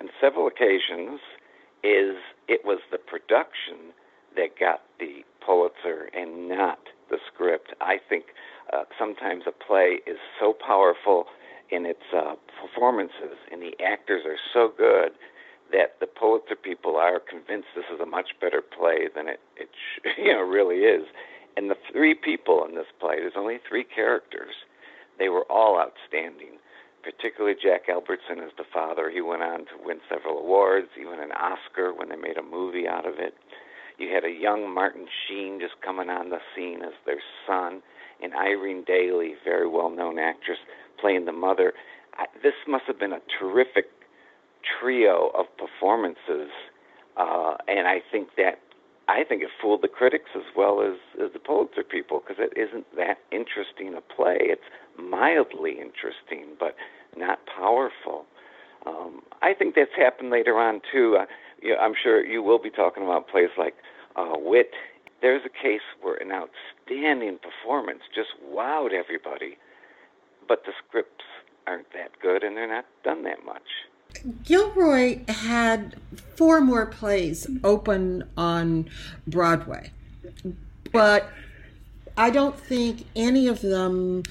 on 0.00 0.08
several 0.20 0.46
occasions 0.46 1.20
is 1.82 2.16
it 2.48 2.60
was 2.64 2.80
the 2.90 2.98
production 2.98 3.92
that 4.36 4.58
got 4.58 4.80
the 4.98 5.24
Pulitzer 5.44 6.08
and 6.14 6.48
not 6.48 6.78
the 7.10 7.18
script. 7.32 7.74
I 7.80 7.96
think 8.08 8.26
uh, 8.72 8.84
sometimes 8.98 9.44
a 9.46 9.52
play 9.52 10.00
is 10.06 10.18
so 10.40 10.54
powerful 10.54 11.26
in 11.70 11.86
its 11.86 12.04
uh, 12.14 12.34
performances, 12.60 13.36
and 13.50 13.62
the 13.62 13.72
actors 13.82 14.24
are 14.26 14.36
so 14.52 14.72
good 14.76 15.12
that 15.72 15.96
the 16.00 16.06
Pulitzer 16.06 16.56
people 16.56 16.96
are 16.96 17.18
convinced 17.18 17.68
this 17.74 17.84
is 17.92 18.00
a 18.00 18.06
much 18.06 18.30
better 18.40 18.60
play 18.60 19.08
than 19.14 19.26
it, 19.28 19.40
it 19.56 19.68
you 20.18 20.32
know 20.32 20.42
really 20.42 20.84
is. 20.84 21.06
And 21.56 21.70
the 21.70 21.76
three 21.92 22.14
people 22.14 22.64
in 22.68 22.74
this 22.74 22.86
play, 22.98 23.16
there's 23.16 23.36
only 23.36 23.58
three 23.68 23.84
characters. 23.84 24.54
They 25.18 25.28
were 25.28 25.44
all 25.50 25.78
outstanding. 25.78 26.58
Particularly 27.02 27.56
Jack 27.60 27.88
Albertson 27.90 28.38
as 28.38 28.52
the 28.56 28.64
father. 28.72 29.10
He 29.10 29.20
went 29.20 29.42
on 29.42 29.66
to 29.66 29.74
win 29.84 29.98
several 30.08 30.38
awards, 30.38 30.86
even 30.98 31.18
an 31.18 31.32
Oscar 31.32 31.92
when 31.92 32.08
they 32.08 32.16
made 32.16 32.38
a 32.38 32.42
movie 32.42 32.86
out 32.86 33.06
of 33.06 33.18
it. 33.18 33.34
You 34.02 34.12
had 34.12 34.24
a 34.24 34.30
young 34.30 34.74
Martin 34.74 35.06
Sheen 35.06 35.60
just 35.60 35.80
coming 35.80 36.10
on 36.10 36.30
the 36.30 36.38
scene 36.56 36.82
as 36.82 36.92
their 37.06 37.22
son, 37.46 37.82
and 38.20 38.34
Irene 38.34 38.84
Dailey, 38.84 39.34
very 39.44 39.68
well 39.68 39.90
known 39.90 40.18
actress, 40.18 40.58
playing 41.00 41.24
the 41.24 41.32
mother. 41.32 41.72
I, 42.18 42.26
this 42.42 42.54
must 42.66 42.82
have 42.88 42.98
been 42.98 43.12
a 43.12 43.20
terrific 43.38 43.86
trio 44.80 45.30
of 45.38 45.46
performances, 45.56 46.50
uh, 47.16 47.54
and 47.68 47.86
I 47.86 48.02
think 48.10 48.30
that 48.36 48.58
I 49.06 49.22
think 49.22 49.42
it 49.42 49.50
fooled 49.60 49.82
the 49.82 49.88
critics 49.88 50.30
as 50.34 50.50
well 50.56 50.82
as, 50.82 50.98
as 51.22 51.32
the 51.32 51.38
Pulitzer 51.38 51.84
people 51.84 52.22
because 52.26 52.42
it 52.42 52.58
isn't 52.58 52.86
that 52.96 53.18
interesting 53.30 53.94
a 53.94 54.00
play. 54.00 54.38
It's 54.40 54.62
mildly 54.98 55.72
interesting, 55.72 56.56
but 56.58 56.74
not 57.16 57.38
powerful. 57.46 58.26
Um, 58.84 59.22
I 59.42 59.54
think 59.54 59.76
that's 59.76 59.94
happened 59.96 60.30
later 60.30 60.58
on 60.58 60.80
too. 60.92 61.18
Uh, 61.20 61.26
you 61.62 61.70
know, 61.70 61.78
I'm 61.78 61.94
sure 62.00 62.26
you 62.26 62.42
will 62.42 62.58
be 62.58 62.70
talking 62.70 63.04
about 63.04 63.28
plays 63.28 63.50
like 63.56 63.74
uh, 64.16 64.34
Wit. 64.38 64.70
There's 65.20 65.42
a 65.44 65.48
case 65.48 65.82
where 66.00 66.16
an 66.16 66.32
outstanding 66.32 67.38
performance 67.38 68.00
just 68.14 68.30
wowed 68.52 68.92
everybody, 68.92 69.56
but 70.48 70.64
the 70.64 70.72
scripts 70.86 71.24
aren't 71.66 71.92
that 71.92 72.10
good 72.20 72.42
and 72.42 72.56
they're 72.56 72.68
not 72.68 72.86
done 73.04 73.22
that 73.24 73.44
much. 73.44 73.62
Gilroy 74.44 75.24
had 75.28 75.96
four 76.36 76.60
more 76.60 76.86
plays 76.86 77.46
open 77.64 78.28
on 78.36 78.90
Broadway, 79.26 79.90
but 80.92 81.30
I 82.16 82.30
don't 82.30 82.58
think 82.58 83.06
any 83.16 83.48
of 83.48 83.62
them 83.62 84.24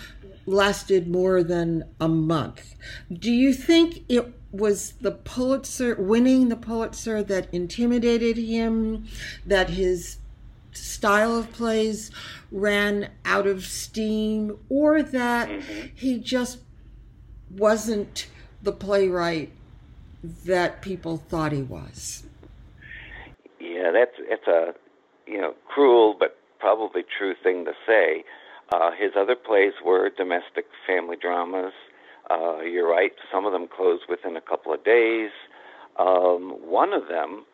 lasted 0.46 1.08
more 1.08 1.44
than 1.44 1.86
a 2.00 2.08
month. 2.08 2.76
Do 3.12 3.32
you 3.32 3.54
think 3.54 4.04
it 4.10 4.34
was 4.52 4.94
the 5.02 5.12
Pulitzer, 5.12 5.96
winning 5.96 6.50
the 6.50 6.56
Pulitzer, 6.56 7.24
that 7.24 7.54
intimidated 7.54 8.38
him, 8.38 9.08
that 9.46 9.72
his 9.72 10.18
style 10.74 11.36
of 11.36 11.52
plays 11.52 12.12
ran 12.52 13.10
out 13.26 13.48
of 13.48 13.66
steam, 13.66 14.58
or 14.70 15.02
that 15.02 15.50
mm-hmm. 15.50 15.88
he 15.96 16.20
just 16.20 16.60
wasn't 17.50 18.28
the 18.62 18.72
playwright 18.72 19.52
that 20.46 20.82
people 20.82 21.18
thought 21.18 21.52
he 21.52 21.62
was. 21.62 22.24
Yeah, 23.60 23.92
that's 23.92 24.16
it's 24.20 24.48
a 24.48 24.74
you 25.26 25.40
know 25.40 25.54
cruel 25.68 26.16
but 26.18 26.38
probably 26.60 27.04
true 27.18 27.34
thing 27.42 27.66
to 27.66 27.74
say. 27.88 28.24
Uh, 28.74 28.92
his 28.92 29.12
other 29.18 29.36
plays 29.36 29.74
were 29.84 30.10
domestic 30.10 30.66
family 30.88 31.18
dramas. 31.20 31.74
Uh, 32.32 32.62
you're 32.62 32.90
right; 32.90 33.12
some 33.32 33.46
of 33.46 33.52
them 33.52 33.68
closed 33.68 34.04
within 34.08 34.38
a 34.38 34.42
couple 34.42 34.74
of 34.74 34.84
days. 34.86 35.32
Um, 36.00 36.56
one 36.64 36.94
of 36.94 37.08
them, 37.10 37.46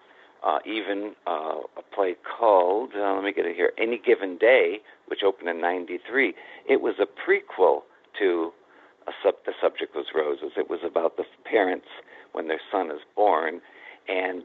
uh, 0.45 0.59
even 0.65 1.13
uh, 1.25 1.61
a 1.77 1.81
play 1.95 2.15
called 2.37 2.91
uh, 2.95 3.13
let 3.15 3.23
me 3.23 3.33
get 3.33 3.45
it 3.45 3.55
here, 3.55 3.71
Any 3.77 3.97
Given 3.97 4.37
Day, 4.37 4.79
which 5.07 5.21
opened 5.25 5.49
in 5.49 5.59
'93. 5.61 6.33
It 6.69 6.81
was 6.81 6.95
a 6.99 7.07
prequel 7.07 7.81
to 8.19 8.51
a 9.07 9.11
sub- 9.23 9.43
the 9.45 9.53
subject 9.61 9.95
was 9.95 10.07
roses. 10.13 10.51
It 10.57 10.69
was 10.69 10.79
about 10.85 11.17
the 11.17 11.23
parents 11.43 11.87
when 12.33 12.47
their 12.47 12.61
son 12.71 12.91
is 12.91 13.01
born, 13.15 13.61
and 14.07 14.43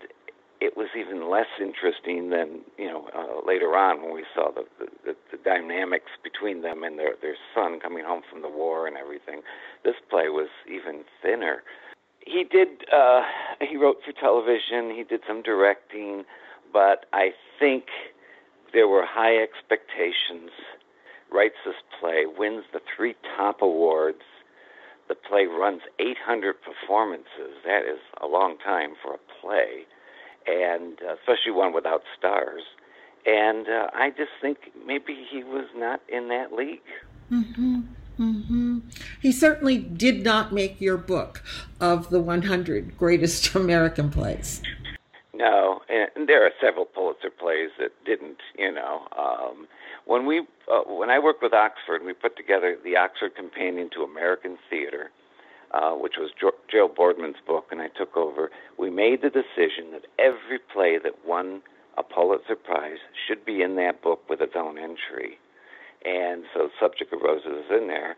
it 0.60 0.76
was 0.76 0.88
even 0.96 1.28
less 1.28 1.50
interesting 1.60 2.30
than 2.30 2.60
you 2.78 2.86
know 2.86 3.08
uh, 3.14 3.46
later 3.46 3.76
on 3.76 4.02
when 4.02 4.14
we 4.14 4.24
saw 4.34 4.50
the, 4.52 4.64
the 4.78 4.86
the 5.04 5.16
dynamics 5.44 6.10
between 6.22 6.62
them 6.62 6.82
and 6.82 6.98
their 6.98 7.14
their 7.20 7.36
son 7.54 7.80
coming 7.80 8.04
home 8.04 8.22
from 8.30 8.42
the 8.42 8.48
war 8.48 8.86
and 8.86 8.96
everything. 8.96 9.42
This 9.84 9.96
play 10.10 10.28
was 10.28 10.48
even 10.68 11.04
thinner. 11.22 11.62
He 12.24 12.44
did. 12.44 12.68
Uh, 12.92 13.22
he 13.60 13.76
wrote 13.76 13.98
for 14.04 14.12
television. 14.12 14.94
He 14.94 15.04
did 15.04 15.20
some 15.26 15.42
directing, 15.42 16.24
but 16.72 17.06
I 17.12 17.30
think 17.58 17.84
there 18.72 18.88
were 18.88 19.04
high 19.06 19.36
expectations. 19.36 20.50
Writes 21.32 21.56
this 21.64 21.76
play, 21.98 22.24
wins 22.26 22.64
the 22.74 22.80
three 22.94 23.14
top 23.36 23.62
awards, 23.62 24.20
the 25.08 25.14
play 25.14 25.46
runs 25.46 25.82
800 25.98 26.56
performances. 26.62 27.60
That 27.64 27.82
is 27.82 28.00
a 28.22 28.26
long 28.26 28.56
time 28.58 28.94
for 29.02 29.14
a 29.14 29.18
play, 29.40 29.84
and 30.46 30.98
uh, 31.02 31.14
especially 31.14 31.52
one 31.52 31.74
without 31.74 32.02
stars. 32.16 32.62
And 33.26 33.68
uh, 33.68 33.88
I 33.94 34.10
just 34.10 34.32
think 34.40 34.58
maybe 34.86 35.26
he 35.30 35.44
was 35.44 35.66
not 35.76 36.00
in 36.08 36.28
that 36.28 36.52
league. 36.52 36.80
Mm-hmm. 37.30 37.80
Mm-hmm. 38.18 38.78
He 39.20 39.32
certainly 39.32 39.78
did 39.78 40.22
not 40.22 40.52
make 40.52 40.80
your 40.80 40.96
book 40.96 41.42
of 41.80 42.10
the 42.10 42.20
100 42.20 42.98
greatest 42.98 43.54
American 43.54 44.10
plays. 44.10 44.62
No, 45.34 45.80
and 45.88 46.28
there 46.28 46.44
are 46.44 46.50
several 46.60 46.84
Pulitzer 46.84 47.30
plays 47.30 47.70
that 47.78 47.92
didn't. 48.04 48.38
You 48.56 48.72
know, 48.72 49.08
um, 49.18 49.66
when 50.04 50.26
we 50.26 50.40
uh, 50.70 50.82
when 50.86 51.10
I 51.10 51.18
worked 51.18 51.42
with 51.42 51.54
Oxford, 51.54 52.04
we 52.04 52.12
put 52.12 52.36
together 52.36 52.76
the 52.84 52.96
Oxford 52.96 53.34
Companion 53.34 53.88
to 53.94 54.02
American 54.02 54.58
Theater, 54.68 55.10
uh, 55.72 55.92
which 55.92 56.14
was 56.18 56.30
jo- 56.38 56.52
Joe 56.70 56.88
Bordman's 56.88 57.40
book, 57.46 57.68
and 57.70 57.80
I 57.80 57.88
took 57.88 58.16
over. 58.16 58.50
We 58.78 58.90
made 58.90 59.22
the 59.22 59.30
decision 59.30 59.92
that 59.92 60.04
every 60.18 60.58
play 60.58 60.98
that 61.02 61.26
won 61.26 61.62
a 61.96 62.02
Pulitzer 62.02 62.56
Prize 62.56 62.98
should 63.26 63.44
be 63.44 63.62
in 63.62 63.76
that 63.76 64.02
book 64.02 64.28
with 64.28 64.40
its 64.40 64.54
own 64.56 64.78
entry, 64.78 65.38
and 66.04 66.44
so 66.54 66.68
Subject 66.80 67.12
of 67.12 67.20
Roses 67.20 67.64
is 67.66 67.70
in 67.70 67.88
there. 67.88 68.16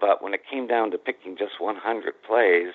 But 0.00 0.22
when 0.22 0.34
it 0.34 0.40
came 0.50 0.66
down 0.66 0.90
to 0.90 0.98
picking 0.98 1.36
just 1.36 1.60
100 1.60 2.14
plays, 2.26 2.72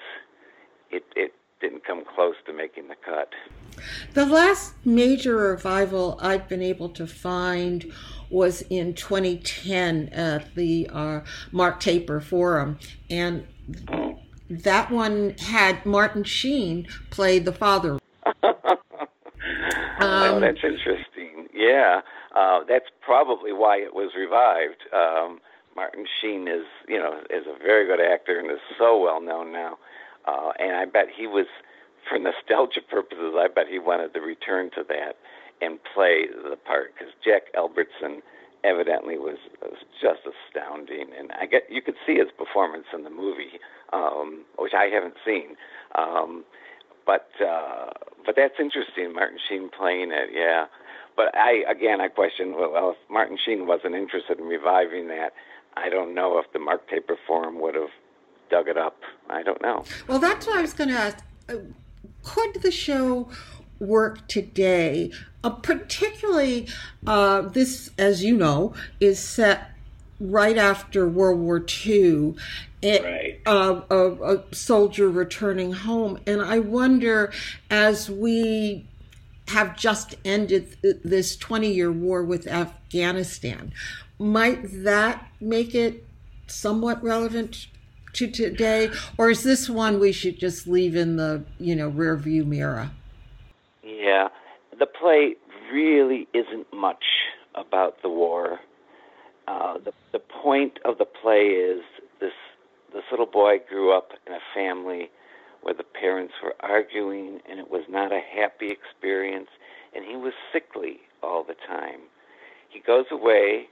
it 0.92 1.04
it 1.16 1.34
didn't 1.60 1.86
come 1.86 2.04
close 2.16 2.36
to 2.46 2.54
making 2.54 2.88
the 2.88 2.96
cut. 2.96 3.30
The 4.14 4.26
last 4.26 4.74
major 4.86 5.36
revival 5.36 6.18
I've 6.22 6.48
been 6.48 6.62
able 6.62 6.90
to 6.90 7.06
find 7.06 7.92
was 8.30 8.62
in 8.70 8.94
2010 8.94 10.10
at 10.10 10.56
the 10.56 10.90
uh, 10.92 11.22
Mark 11.52 11.80
Taper 11.80 12.22
Forum, 12.22 12.80
and 13.10 13.46
that 14.50 14.92
one 14.92 15.36
had 15.40 15.86
Martin 15.86 16.24
Sheen 16.24 16.88
play 17.10 17.40
the 17.40 17.54
father. 17.54 18.00
Oh, 20.00 20.36
um, 20.36 20.42
that's 20.42 20.64
interesting. 20.64 21.48
Yeah, 21.54 22.02
uh, 22.36 22.62
that's 22.68 22.90
probably 23.02 23.54
why 23.54 23.78
it 23.78 23.94
was 23.94 24.12
revived. 24.18 24.84
Um, 24.94 25.40
Martin 25.76 26.06
Sheen 26.22 26.48
is, 26.48 26.66
you 26.88 26.98
know, 26.98 27.22
is 27.30 27.46
a 27.48 27.58
very 27.58 27.86
good 27.86 28.02
actor 28.02 28.40
and 28.40 28.52
is 28.52 28.60
so 28.78 29.00
well 29.00 29.22
known 29.22 29.52
now. 29.52 29.78
Uh, 30.26 30.52
and 30.60 30.76
I 30.76 30.86
bet 30.86 31.08
he 31.16 31.28
was, 31.28 31.48
for 32.08 32.20
nostalgia 32.20 32.82
purposes, 32.82 33.34
I 33.38 33.48
bet 33.48 33.68
he 33.70 33.80
wanted 33.80 34.14
to 34.14 34.20
return 34.20 34.72
to 34.76 34.84
that 34.90 35.16
and 35.62 35.80
play 35.94 36.28
the 36.28 36.56
part 36.56 36.94
because 36.94 37.14
Jack 37.24 37.44
Albertson 37.56 38.22
evidently 38.64 39.18
was, 39.18 39.38
was 39.62 39.78
just 40.02 40.22
astounding, 40.28 41.08
and 41.18 41.32
I 41.32 41.46
get 41.46 41.64
you 41.70 41.82
could 41.82 41.96
see 42.06 42.16
his 42.16 42.28
performance 42.38 42.86
in 42.94 43.04
the 43.04 43.10
movie, 43.10 43.60
um, 43.94 44.44
which 44.58 44.74
I 44.74 44.86
haven't 44.86 45.16
seen. 45.26 45.56
Um, 45.98 46.44
but 47.10 47.44
uh, 47.44 47.90
but 48.24 48.36
that's 48.36 48.54
interesting, 48.60 49.14
Martin 49.16 49.40
Sheen 49.50 49.72
playing 49.76 50.12
it, 50.12 50.30
yeah. 50.32 50.68
But 51.18 51.36
I 51.36 51.64
again 51.68 52.00
I 52.02 52.08
question 52.08 52.54
well 52.54 52.92
if 52.92 52.98
Martin 53.10 53.36
Sheen 53.44 53.66
wasn't 53.66 53.96
interested 53.96 54.38
in 54.38 54.46
reviving 54.46 55.08
that, 55.08 55.34
I 55.76 55.90
don't 55.90 56.14
know 56.14 56.38
if 56.38 56.46
the 56.54 56.60
Mark 56.60 56.88
Taper 56.88 57.18
Forum 57.26 57.60
would 57.62 57.74
have 57.74 57.90
dug 58.52 58.68
it 58.68 58.78
up. 58.78 58.98
I 59.28 59.42
don't 59.42 59.60
know. 59.60 59.86
Well, 60.08 60.20
that's 60.20 60.46
what 60.46 60.60
I 60.60 60.62
was 60.62 60.74
going 60.74 60.90
to 60.90 60.98
ask. 60.98 61.18
Uh, 61.50 61.56
could 62.24 62.62
the 62.62 62.72
show 62.72 63.28
work 63.80 64.28
today? 64.28 65.12
Uh, 65.44 65.50
particularly, 65.50 66.68
uh, 67.08 67.42
this, 67.42 67.90
as 67.98 68.24
you 68.24 68.36
know, 68.38 68.76
is 69.00 69.20
set 69.20 69.72
right 70.20 70.58
after 70.58 71.08
World 71.08 71.40
War 71.40 71.66
II. 71.86 72.36
It, 72.82 73.04
right. 73.04 73.29
A, 73.50 73.84
a 73.92 74.56
soldier 74.56 75.10
returning 75.10 75.72
home. 75.72 76.20
And 76.28 76.42
I 76.42 76.60
wonder, 76.60 77.32
as 77.70 78.10
we 78.10 78.88
have 79.50 79.76
just 79.76 80.16
ended 80.24 80.78
this 81.04 81.36
20 81.36 81.72
year 81.72 81.92
war 81.92 82.24
with 82.24 82.48
Afghanistan, 82.48 83.74
might 84.20 84.84
that 84.84 85.28
make 85.40 85.74
it 85.74 86.06
somewhat 86.48 87.02
relevant 87.04 87.68
to 88.14 88.30
today, 88.30 88.90
or 89.18 89.30
is 89.30 89.44
this 89.44 89.70
one 89.70 90.00
we 90.00 90.12
should 90.12 90.40
just 90.40 90.68
leave 90.68 90.96
in 90.96 91.16
the 91.16 91.44
you 91.60 91.76
know 91.76 91.88
rear 91.90 92.16
view 92.16 92.44
mirror? 92.44 92.92
Yeah, 93.84 94.30
the 94.78 94.86
play 94.86 95.36
really 95.72 96.28
isn't 96.34 96.68
much 96.74 97.04
about 97.56 98.02
the 98.02 98.10
war. 98.10 98.60
Uh, 99.48 99.78
the 99.78 99.94
the 100.12 100.20
point 100.20 100.80
of 100.86 100.98
the 100.98 101.06
play 101.06 101.48
is 101.48 101.82
this 102.20 102.34
this 102.94 103.04
little 103.12 103.26
boy 103.26 103.58
grew 103.68 103.96
up 103.96 104.12
in 104.28 104.34
a 104.34 104.40
family 104.54 105.10
where 105.62 105.74
the 105.74 105.84
parents 105.84 106.34
were 106.44 106.56
arguing 106.62 107.40
and 107.50 107.60
it 107.60 107.70
was 107.70 107.84
not 107.90 108.12
a 108.12 108.20
happy 108.20 108.70
experience 108.70 109.50
and 109.96 110.06
he 110.06 110.16
was 110.16 110.34
sickly 110.54 111.00
all 111.22 111.44
the 111.44 111.56
time. 111.68 112.02
He 112.70 112.80
goes 112.80 113.06
away, 113.12 113.68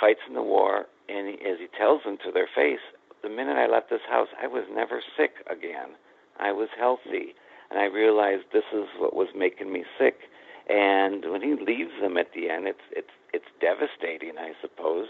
fights 0.00 0.20
in 0.28 0.34
the 0.34 0.42
war, 0.42 0.86
and 1.08 1.28
as 1.28 1.58
he 1.58 1.66
tells 1.76 2.02
them 2.04 2.18
to 2.24 2.30
their 2.32 2.48
face, 2.54 2.80
the 3.22 3.28
minute 3.28 3.56
I 3.56 3.66
left 3.66 3.90
this 3.90 4.04
house, 4.08 4.28
I 4.40 4.46
was 4.46 4.64
never 4.72 5.02
sick 5.16 5.32
again. 5.50 5.96
I 6.38 6.52
was 6.52 6.68
healthy, 6.78 7.34
and 7.70 7.78
I 7.78 7.84
realized 7.84 8.44
this 8.52 8.64
is 8.72 8.86
what 8.98 9.14
was 9.14 9.28
making 9.36 9.72
me 9.72 9.84
sick. 9.98 10.20
And 10.68 11.30
when 11.30 11.42
he 11.42 11.54
leaves 11.54 11.92
them 12.00 12.16
at 12.16 12.32
the 12.34 12.48
end, 12.48 12.66
it's 12.68 12.86
it's 12.92 13.10
it's 13.32 13.46
devastating, 13.60 14.38
I 14.38 14.52
suppose, 14.60 15.08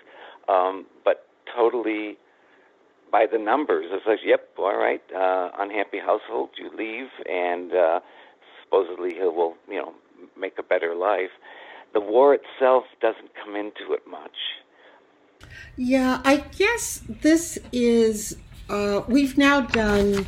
um, 0.48 0.86
but 1.04 1.26
totally 1.54 2.16
by 3.10 3.26
the 3.30 3.38
numbers. 3.38 3.86
It's 3.90 4.06
like, 4.06 4.20
yep, 4.24 4.48
all 4.58 4.76
right, 4.76 5.02
uh, 5.14 5.50
unhappy 5.58 5.98
household, 5.98 6.50
you 6.58 6.70
leave, 6.76 7.08
and 7.28 7.72
uh, 7.72 8.00
supposedly 8.62 9.14
he 9.14 9.20
will, 9.20 9.54
you 9.68 9.78
know, 9.78 9.94
make 10.38 10.58
a 10.58 10.62
better 10.62 10.94
life. 10.94 11.30
The 11.92 12.00
war 12.00 12.34
itself 12.34 12.84
doesn't 13.00 13.30
come 13.42 13.56
into 13.56 13.92
it 13.92 14.06
much. 14.08 14.36
Yeah, 15.76 16.20
I 16.24 16.38
guess 16.56 17.02
this 17.08 17.58
is. 17.72 18.36
Uh, 18.68 19.02
we've 19.08 19.36
now 19.36 19.62
done 19.62 20.26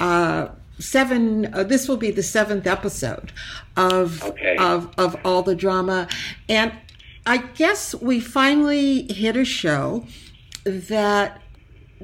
uh, 0.00 0.48
seven. 0.78 1.54
Uh, 1.54 1.62
this 1.62 1.86
will 1.88 1.96
be 1.96 2.10
the 2.10 2.22
seventh 2.22 2.66
episode 2.66 3.32
of 3.76 4.22
okay. 4.24 4.56
of 4.58 4.92
of 4.98 5.16
all 5.24 5.42
the 5.42 5.54
drama, 5.54 6.08
and 6.48 6.72
I 7.26 7.38
guess 7.38 7.94
we 7.94 8.18
finally 8.18 9.12
hit 9.12 9.36
a 9.36 9.44
show 9.44 10.06
that 10.64 11.43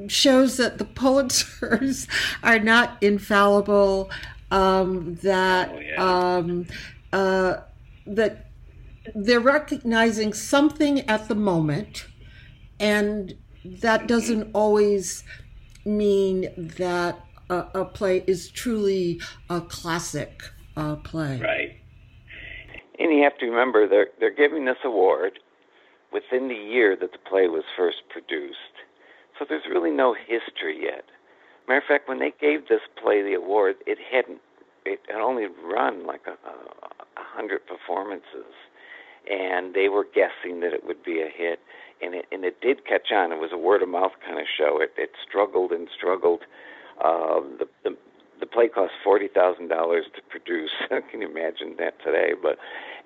shows 0.09 0.57
that 0.57 0.79
the 0.79 0.85
Pulitzers 0.85 2.07
are 2.43 2.59
not 2.59 3.03
infallible. 3.03 4.11
Um, 4.51 5.15
that 5.17 5.71
oh, 5.73 5.79
yeah. 5.79 6.37
um, 6.37 6.67
uh, 7.13 7.59
that 8.07 8.51
they're 9.15 9.41
recognizing 9.41 10.33
something 10.33 11.01
at 11.09 11.29
the 11.29 11.37
moment, 11.37 12.07
and 12.81 13.35
that 13.65 14.09
doesn't 14.09 14.51
always 14.53 15.23
mean 15.85 16.49
that 16.57 17.25
a, 17.49 17.67
a 17.75 17.85
play 17.85 18.25
is 18.27 18.51
truly 18.51 19.21
a 19.49 19.61
classic 19.61 20.43
uh, 20.77 20.97
play. 20.97 21.41
Right. 21.41 21.77
And 22.99 23.13
you 23.13 23.23
have 23.23 23.39
to 23.39 23.47
remember 23.47 23.89
they're 23.89 24.09
they're 24.19 24.35
giving 24.35 24.65
this 24.65 24.77
award 24.85 25.39
within 26.13 26.49
the 26.49 26.55
year 26.55 26.97
that 27.01 27.13
the 27.13 27.19
play 27.19 27.49
was 27.49 27.65
first 27.77 27.99
produced. 28.09 28.57
So 29.41 29.47
there's 29.49 29.65
really 29.71 29.91
no 29.91 30.15
history 30.15 30.79
yet. 30.83 31.07
Matter 31.67 31.79
of 31.79 31.85
fact, 31.89 32.09
when 32.11 32.19
they 32.19 32.33
gave 32.39 32.69
this 32.69 32.83
play 33.03 33.23
the 33.23 33.33
award, 33.33 33.77
it 33.87 33.97
hadn't 34.13 34.41
it 34.85 35.01
had 35.09 35.17
only 35.17 35.47
run 35.65 36.07
like 36.07 36.23
a, 36.27 36.33
a, 36.33 36.55
hundred 37.17 37.61
performances, 37.67 38.53
and 39.31 39.75
they 39.75 39.89
were 39.89 40.05
guessing 40.05 40.61
that 40.61 40.75
it 40.75 40.85
would 40.85 41.03
be 41.03 41.23
a 41.23 41.29
hit, 41.29 41.61
and 42.03 42.15
it 42.15 42.27
and 42.31 42.45
it 42.45 42.61
did 42.61 42.85
catch 42.85 43.13
on. 43.13 43.33
It 43.33 43.39
was 43.39 43.51
a 43.53 43.57
word 43.57 43.83
of 43.83 43.89
mouth 43.89 44.13
kind 44.27 44.39
of 44.39 44.47
show. 44.47 44.79
It 44.79 44.93
it 44.99 45.13
struggled 45.27 45.73
and 45.73 45.89
struggled. 45.97 46.43
Uh, 47.03 47.41
the 47.59 47.67
the 47.83 47.97
the 48.41 48.47
play 48.47 48.69
cost 48.69 48.93
forty 49.03 49.29
thousand 49.29 49.69
dollars 49.69 50.05
to 50.17 50.23
produce. 50.29 50.73
Can 51.11 51.23
you 51.23 51.31
imagine 51.31 51.77
that 51.79 51.99
today? 52.05 52.33
But 52.41 52.59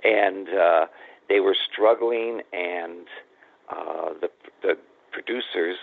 and 0.03 0.49
uh, 0.49 0.87
they 1.29 1.39
were 1.39 1.55
struggling, 1.71 2.43
and 2.53 3.07
uh, 3.71 4.15
the 4.21 4.31
the 4.63 4.79
producers 5.13 5.77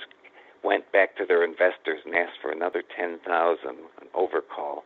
went 0.63 0.91
back 0.91 1.15
to 1.17 1.25
their 1.25 1.43
investors 1.43 2.01
and 2.05 2.15
asked 2.15 2.39
for 2.41 2.51
another 2.51 2.83
ten 2.95 3.19
thousand, 3.25 3.77
an 4.01 4.07
overcall, 4.13 4.83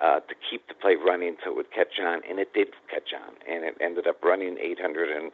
uh, 0.00 0.20
to 0.20 0.34
keep 0.50 0.66
the 0.68 0.74
play 0.74 0.94
running 0.94 1.36
so 1.44 1.50
it 1.50 1.56
would 1.56 1.72
catch 1.72 1.98
on, 2.00 2.20
and 2.28 2.38
it 2.38 2.52
did 2.54 2.68
catch 2.90 3.10
on, 3.14 3.34
and 3.50 3.64
it 3.64 3.74
ended 3.80 4.06
up 4.06 4.22
running 4.22 4.56
800 4.60 5.10
and 5.10 5.32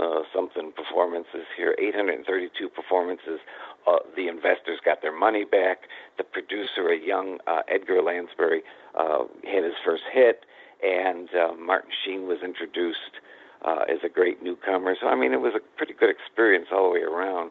uh, 0.00 0.22
something 0.34 0.72
performances 0.72 1.46
here, 1.56 1.74
832 1.78 2.68
performances. 2.68 3.40
Uh, 3.86 3.98
the 4.16 4.28
investors 4.28 4.78
got 4.84 5.02
their 5.02 5.16
money 5.16 5.44
back. 5.44 5.90
The 6.16 6.24
producer, 6.24 6.88
a 6.88 6.98
young 6.98 7.38
uh, 7.46 7.62
Edgar 7.68 8.02
Lansbury, 8.02 8.62
uh, 8.94 9.24
had 9.44 9.64
his 9.64 9.74
first 9.84 10.04
hit, 10.12 10.44
and 10.82 11.28
uh, 11.34 11.54
Martin 11.54 11.90
Sheen 12.04 12.26
was 12.26 12.38
introduced 12.42 13.18
uh, 13.64 13.84
as 13.88 13.98
a 14.04 14.08
great 14.08 14.42
newcomer. 14.42 14.96
So 15.00 15.08
I 15.08 15.16
mean, 15.16 15.32
it 15.32 15.40
was 15.40 15.54
a 15.56 15.76
pretty 15.76 15.94
good 15.94 16.10
experience 16.10 16.68
all 16.72 16.88
the 16.88 17.00
way 17.00 17.04
around. 17.04 17.50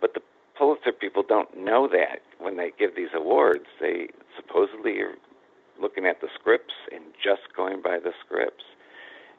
But 0.00 0.14
the 0.14 0.22
Pulitzer 0.62 0.92
people 0.92 1.24
don't 1.28 1.58
know 1.58 1.88
that 1.88 2.20
when 2.38 2.56
they 2.56 2.70
give 2.78 2.94
these 2.94 3.08
awards. 3.12 3.64
They 3.80 4.06
supposedly 4.36 5.00
are 5.00 5.16
looking 5.80 6.06
at 6.06 6.20
the 6.20 6.28
scripts 6.38 6.74
and 6.92 7.02
just 7.20 7.52
going 7.56 7.82
by 7.82 7.98
the 7.98 8.12
scripts. 8.24 8.62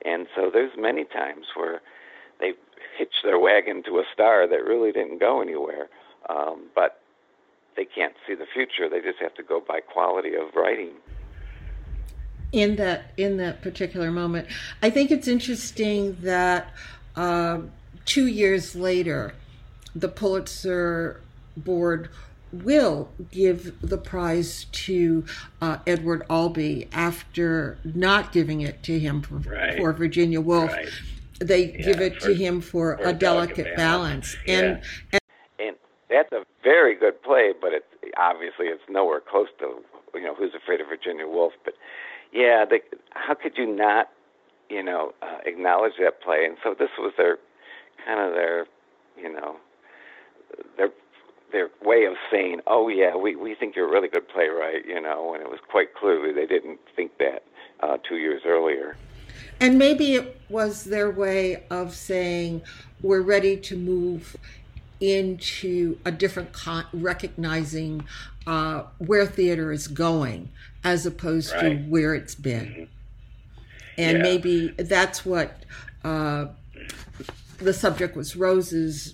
And 0.03 0.27
so 0.35 0.49
there's 0.51 0.73
many 0.77 1.05
times 1.05 1.45
where 1.55 1.81
they 2.41 2.51
hitch 2.97 3.13
their 3.23 3.39
wagon 3.39 3.83
to 3.83 3.99
a 3.99 4.03
star 4.13 4.49
that 4.49 4.65
really 4.65 4.91
didn't 4.91 5.21
go 5.21 5.41
anywhere, 5.41 5.87
um, 6.27 6.65
but 6.75 6.99
they 7.77 7.85
can't 7.85 8.15
see 8.27 8.35
the 8.35 8.47
future. 8.53 8.89
They 8.89 8.99
just 8.99 9.19
have 9.21 9.33
to 9.35 9.43
go 9.43 9.63
by 9.65 9.79
quality 9.79 10.35
of 10.35 10.53
writing. 10.53 10.91
In 12.51 12.75
that 12.75 13.13
in 13.15 13.37
that 13.37 13.61
particular 13.61 14.11
moment, 14.11 14.49
I 14.81 14.89
think 14.89 15.09
it's 15.09 15.29
interesting 15.29 16.17
that 16.19 16.67
uh, 17.15 17.59
two 18.03 18.27
years 18.27 18.75
later, 18.75 19.35
the 19.95 20.07
Pulitzer 20.07 21.21
board 21.55 22.09
will 22.53 23.09
give 23.31 23.79
the 23.81 23.97
prize 23.97 24.65
to 24.71 25.25
uh, 25.61 25.77
Edward 25.87 26.23
Albee 26.29 26.87
after 26.93 27.79
not 27.83 28.31
giving 28.31 28.61
it 28.61 28.83
to 28.83 28.99
him 28.99 29.21
for, 29.21 29.35
right. 29.37 29.77
for 29.77 29.91
Virginia 29.93 30.39
Woolf. 30.39 30.71
Right. 30.71 30.89
They 31.39 31.71
yeah, 31.71 31.81
give 31.81 32.01
it 32.01 32.21
for, 32.21 32.27
to 32.27 32.35
him 32.35 32.61
for, 32.61 32.97
for 32.97 33.03
a 33.03 33.13
delicate 33.13 33.75
balance, 33.75 34.35
balance. 34.35 34.37
Yeah. 34.45 34.59
and, 34.59 34.83
and 35.11 35.21
and 35.59 35.75
that's 36.09 36.31
a 36.31 36.45
very 36.63 36.95
good 36.95 37.21
play, 37.23 37.53
but 37.59 37.73
it's 37.73 37.85
obviously 38.17 38.67
it's 38.67 38.83
nowhere 38.89 39.19
close 39.19 39.47
to 39.59 39.81
you 40.13 40.21
know 40.21 40.35
Who's 40.35 40.53
Afraid 40.55 40.79
of 40.79 40.87
Virginia 40.87 41.27
Woolf. 41.27 41.53
But 41.65 41.73
yeah, 42.31 42.65
they, 42.69 42.81
how 43.11 43.33
could 43.33 43.57
you 43.57 43.65
not 43.65 44.09
you 44.69 44.83
know 44.83 45.13
uh, 45.21 45.39
acknowledge 45.45 45.93
that 45.99 46.21
play? 46.21 46.45
And 46.45 46.57
so 46.63 46.75
this 46.77 46.89
was 46.99 47.13
their 47.17 47.37
kind 48.05 48.19
of 48.19 48.33
their 48.33 48.67
you 49.17 49.31
know 49.33 49.57
their 50.77 50.89
their 51.51 51.69
way 51.81 52.05
of 52.05 52.15
saying, 52.31 52.61
"Oh 52.67 52.89
yeah, 52.89 53.15
we 53.15 53.35
we 53.35 53.55
think 53.55 53.75
you're 53.75 53.87
a 53.87 53.91
really 53.91 54.09
good 54.09 54.27
playwright," 54.27 54.85
you 54.85 54.99
know, 54.99 55.33
and 55.33 55.41
it 55.41 55.49
was 55.49 55.59
quite 55.69 55.93
clearly 55.93 56.33
they 56.33 56.45
didn't 56.45 56.79
think 56.95 57.17
that 57.19 57.43
uh, 57.79 57.97
two 58.07 58.17
years 58.17 58.41
earlier. 58.45 58.97
And 59.61 59.77
maybe 59.77 60.15
it 60.15 60.41
was 60.49 60.83
their 60.83 61.09
way 61.09 61.63
of 61.69 61.95
saying, 61.95 62.63
"We're 63.01 63.21
ready 63.21 63.55
to 63.57 63.77
move 63.77 64.35
into 64.99 65.97
a 66.05 66.11
different 66.11 66.53
con- 66.53 66.87
recognizing 66.93 68.05
uh, 68.47 68.83
where 68.97 69.25
theater 69.25 69.71
is 69.71 69.87
going, 69.87 70.49
as 70.83 71.05
opposed 71.05 71.53
right. 71.53 71.61
to 71.61 71.75
where 71.89 72.15
it's 72.15 72.35
been." 72.35 72.65
Mm-hmm. 72.65 72.83
And 73.95 74.17
yeah. 74.17 74.23
maybe 74.23 74.67
that's 74.69 75.23
what 75.23 75.65
uh, 76.03 76.47
the 77.57 77.73
subject 77.73 78.15
was 78.15 78.35
roses 78.35 79.13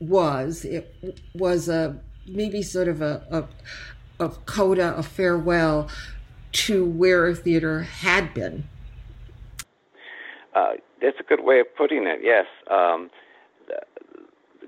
was. 0.00 0.64
It 0.64 0.94
was 1.34 1.68
a 1.68 2.00
maybe 2.26 2.62
sort 2.62 2.88
of 2.88 3.02
a, 3.02 3.22
a, 4.18 4.24
a 4.24 4.28
coda, 4.30 4.96
a 4.96 5.02
farewell 5.02 5.88
to 6.52 6.84
where 6.84 7.34
theater 7.34 7.82
had 7.82 8.34
been. 8.34 8.64
Uh, 10.54 10.72
that's 11.00 11.18
a 11.20 11.22
good 11.22 11.44
way 11.44 11.60
of 11.60 11.66
putting 11.76 12.06
it. 12.06 12.20
Yes, 12.22 12.46
um, 12.70 13.10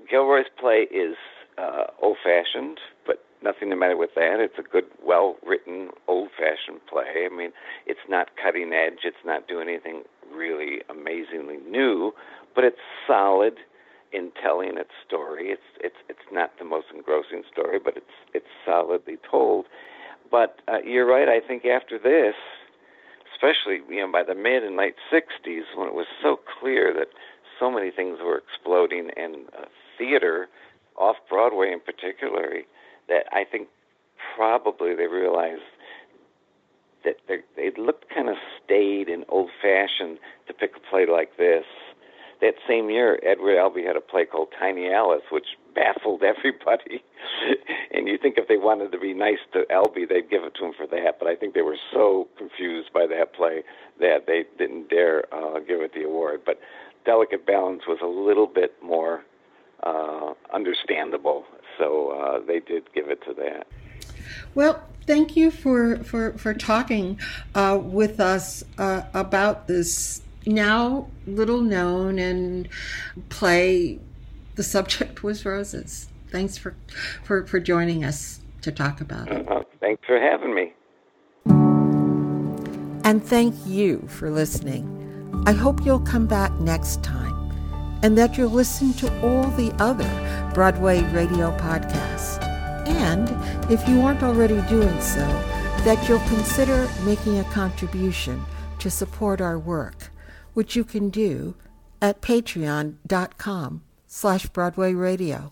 Gilroy's 0.09 0.45
play 0.59 0.87
is 0.91 1.15
uh, 1.57 1.85
old-fashioned, 2.01 2.79
but 3.05 3.23
nothing 3.43 3.69
the 3.69 3.75
matter 3.75 3.97
with 3.97 4.11
that. 4.15 4.39
It's 4.39 4.57
a 4.57 4.61
good, 4.61 4.85
well-written, 5.05 5.89
old-fashioned 6.07 6.85
play. 6.87 7.27
I 7.29 7.35
mean, 7.35 7.51
it's 7.85 7.99
not 8.07 8.29
cutting 8.41 8.71
edge. 8.73 8.99
It's 9.03 9.25
not 9.25 9.47
doing 9.47 9.67
anything 9.67 10.03
really 10.33 10.81
amazingly 10.89 11.57
new, 11.69 12.13
but 12.55 12.63
it's 12.63 12.79
solid 13.07 13.55
telling 14.53 14.77
its 14.77 14.91
story. 15.05 15.49
It's 15.49 15.61
it's 15.79 15.95
it's 16.09 16.27
not 16.31 16.51
the 16.59 16.65
most 16.65 16.87
engrossing 16.93 17.43
story, 17.51 17.79
but 17.83 17.97
it's 17.97 18.15
it's 18.33 18.45
solidly 18.65 19.17
told. 19.29 19.65
But 20.29 20.59
uh, 20.67 20.79
you're 20.85 21.05
right. 21.05 21.27
I 21.27 21.45
think 21.45 21.65
after 21.65 21.97
this, 21.97 22.35
especially 23.33 23.81
you 23.89 24.01
know 24.01 24.11
by 24.11 24.23
the 24.23 24.35
mid 24.35 24.63
and 24.63 24.75
late 24.75 24.95
'60s, 25.11 25.75
when 25.75 25.87
it 25.87 25.95
was 25.95 26.07
so 26.21 26.39
clear 26.59 26.93
that 26.93 27.07
so 27.59 27.71
many 27.71 27.91
things 27.91 28.19
were 28.23 28.37
exploding 28.37 29.09
in 29.17 29.45
uh, 29.57 29.65
theater, 29.97 30.47
off 30.97 31.17
Broadway 31.29 31.71
in 31.71 31.79
particular, 31.79 32.61
that 33.07 33.25
I 33.31 33.43
think 33.49 33.67
probably 34.35 34.95
they 34.95 35.07
realized 35.07 35.61
that 37.03 37.17
they 37.27 37.71
looked 37.77 38.05
kind 38.13 38.29
of 38.29 38.35
staid 38.63 39.09
and 39.09 39.25
old 39.27 39.49
fashioned 39.61 40.17
to 40.47 40.53
pick 40.53 40.71
a 40.77 40.89
play 40.89 41.05
like 41.05 41.37
this. 41.37 41.65
That 42.43 42.55
same 42.67 42.89
year, 42.89 43.17
Edward 43.23 43.57
Albee 43.57 43.85
had 43.85 43.95
a 43.95 44.01
play 44.01 44.25
called 44.25 44.49
Tiny 44.59 44.91
Alice, 44.91 45.23
which 45.31 45.45
baffled 45.75 46.23
everybody. 46.23 47.01
and 47.93 48.05
you 48.05 48.17
think 48.17 48.37
if 48.37 48.49
they 48.49 48.57
wanted 48.57 48.91
to 48.91 48.99
be 48.99 49.13
nice 49.13 49.37
to 49.53 49.63
Albee, 49.71 50.05
they'd 50.05 50.29
give 50.29 50.43
it 50.43 50.53
to 50.55 50.65
him 50.65 50.73
for 50.75 50.85
that. 50.87 51.19
But 51.19 51.29
I 51.29 51.37
think 51.37 51.53
they 51.53 51.61
were 51.61 51.77
so 51.93 52.27
confused 52.37 52.91
by 52.91 53.07
that 53.07 53.33
play 53.33 53.63
that 54.01 54.25
they 54.27 54.43
didn't 54.57 54.89
dare 54.89 55.23
uh, 55.33 55.59
give 55.59 55.79
it 55.79 55.93
the 55.93 56.03
award. 56.03 56.41
But 56.45 56.59
Delicate 57.05 57.47
Balance 57.47 57.83
was 57.87 57.99
a 58.03 58.07
little 58.07 58.47
bit 58.47 58.75
more 58.83 59.23
uh, 59.83 60.33
understandable, 60.53 61.45
so 61.79 62.09
uh, 62.11 62.45
they 62.45 62.59
did 62.59 62.93
give 62.93 63.07
it 63.07 63.23
to 63.23 63.33
that. 63.35 63.67
Well, 64.53 64.83
thank 65.07 65.37
you 65.37 65.49
for 65.49 65.95
for 66.03 66.33
for 66.33 66.53
talking 66.53 67.21
uh, 67.55 67.79
with 67.81 68.19
us 68.19 68.65
uh, 68.77 69.03
about 69.13 69.67
this 69.67 70.21
now 70.45 71.07
little 71.25 71.61
known 71.61 72.19
and 72.19 72.67
play. 73.29 73.99
The 74.55 74.63
subject 74.63 75.23
was 75.23 75.45
roses. 75.45 76.09
Thanks 76.29 76.57
for 76.57 76.75
for 77.23 77.45
for 77.45 77.59
joining 77.59 78.03
us 78.03 78.41
to 78.61 78.71
talk 78.71 79.01
about 79.01 79.31
it. 79.31 79.47
Uh, 79.49 79.63
thanks 79.79 80.03
for 80.05 80.19
having 80.19 80.53
me. 80.53 80.73
And 83.05 83.21
thank 83.23 83.53
you 83.65 84.05
for 84.07 84.31
listening. 84.31 85.43
I 85.45 85.51
hope 85.51 85.85
you'll 85.85 85.99
come 85.99 86.25
back 86.25 86.53
next 86.59 87.03
time 87.03 87.33
and 88.03 88.17
that 88.17 88.37
you'll 88.37 88.49
listen 88.49 88.93
to 88.93 89.21
all 89.21 89.49
the 89.51 89.73
other 89.81 90.51
Broadway 90.53 91.01
radio 91.11 91.55
podcasts. 91.57 92.41
And 92.87 93.29
if 93.71 93.87
you 93.87 94.01
aren't 94.01 94.23
already 94.23 94.61
doing 94.69 95.01
so, 95.01 95.25
that 95.85 96.07
you'll 96.07 96.19
consider 96.19 96.89
making 97.03 97.39
a 97.39 97.43
contribution 97.45 98.45
to 98.79 98.89
support 98.89 99.41
our 99.41 99.57
work, 99.57 100.11
which 100.53 100.75
you 100.75 100.83
can 100.83 101.09
do 101.09 101.55
at 102.01 102.21
patreon.com 102.21 103.81
slash 104.07 104.45
Broadway 104.47 104.93
Radio. 104.93 105.51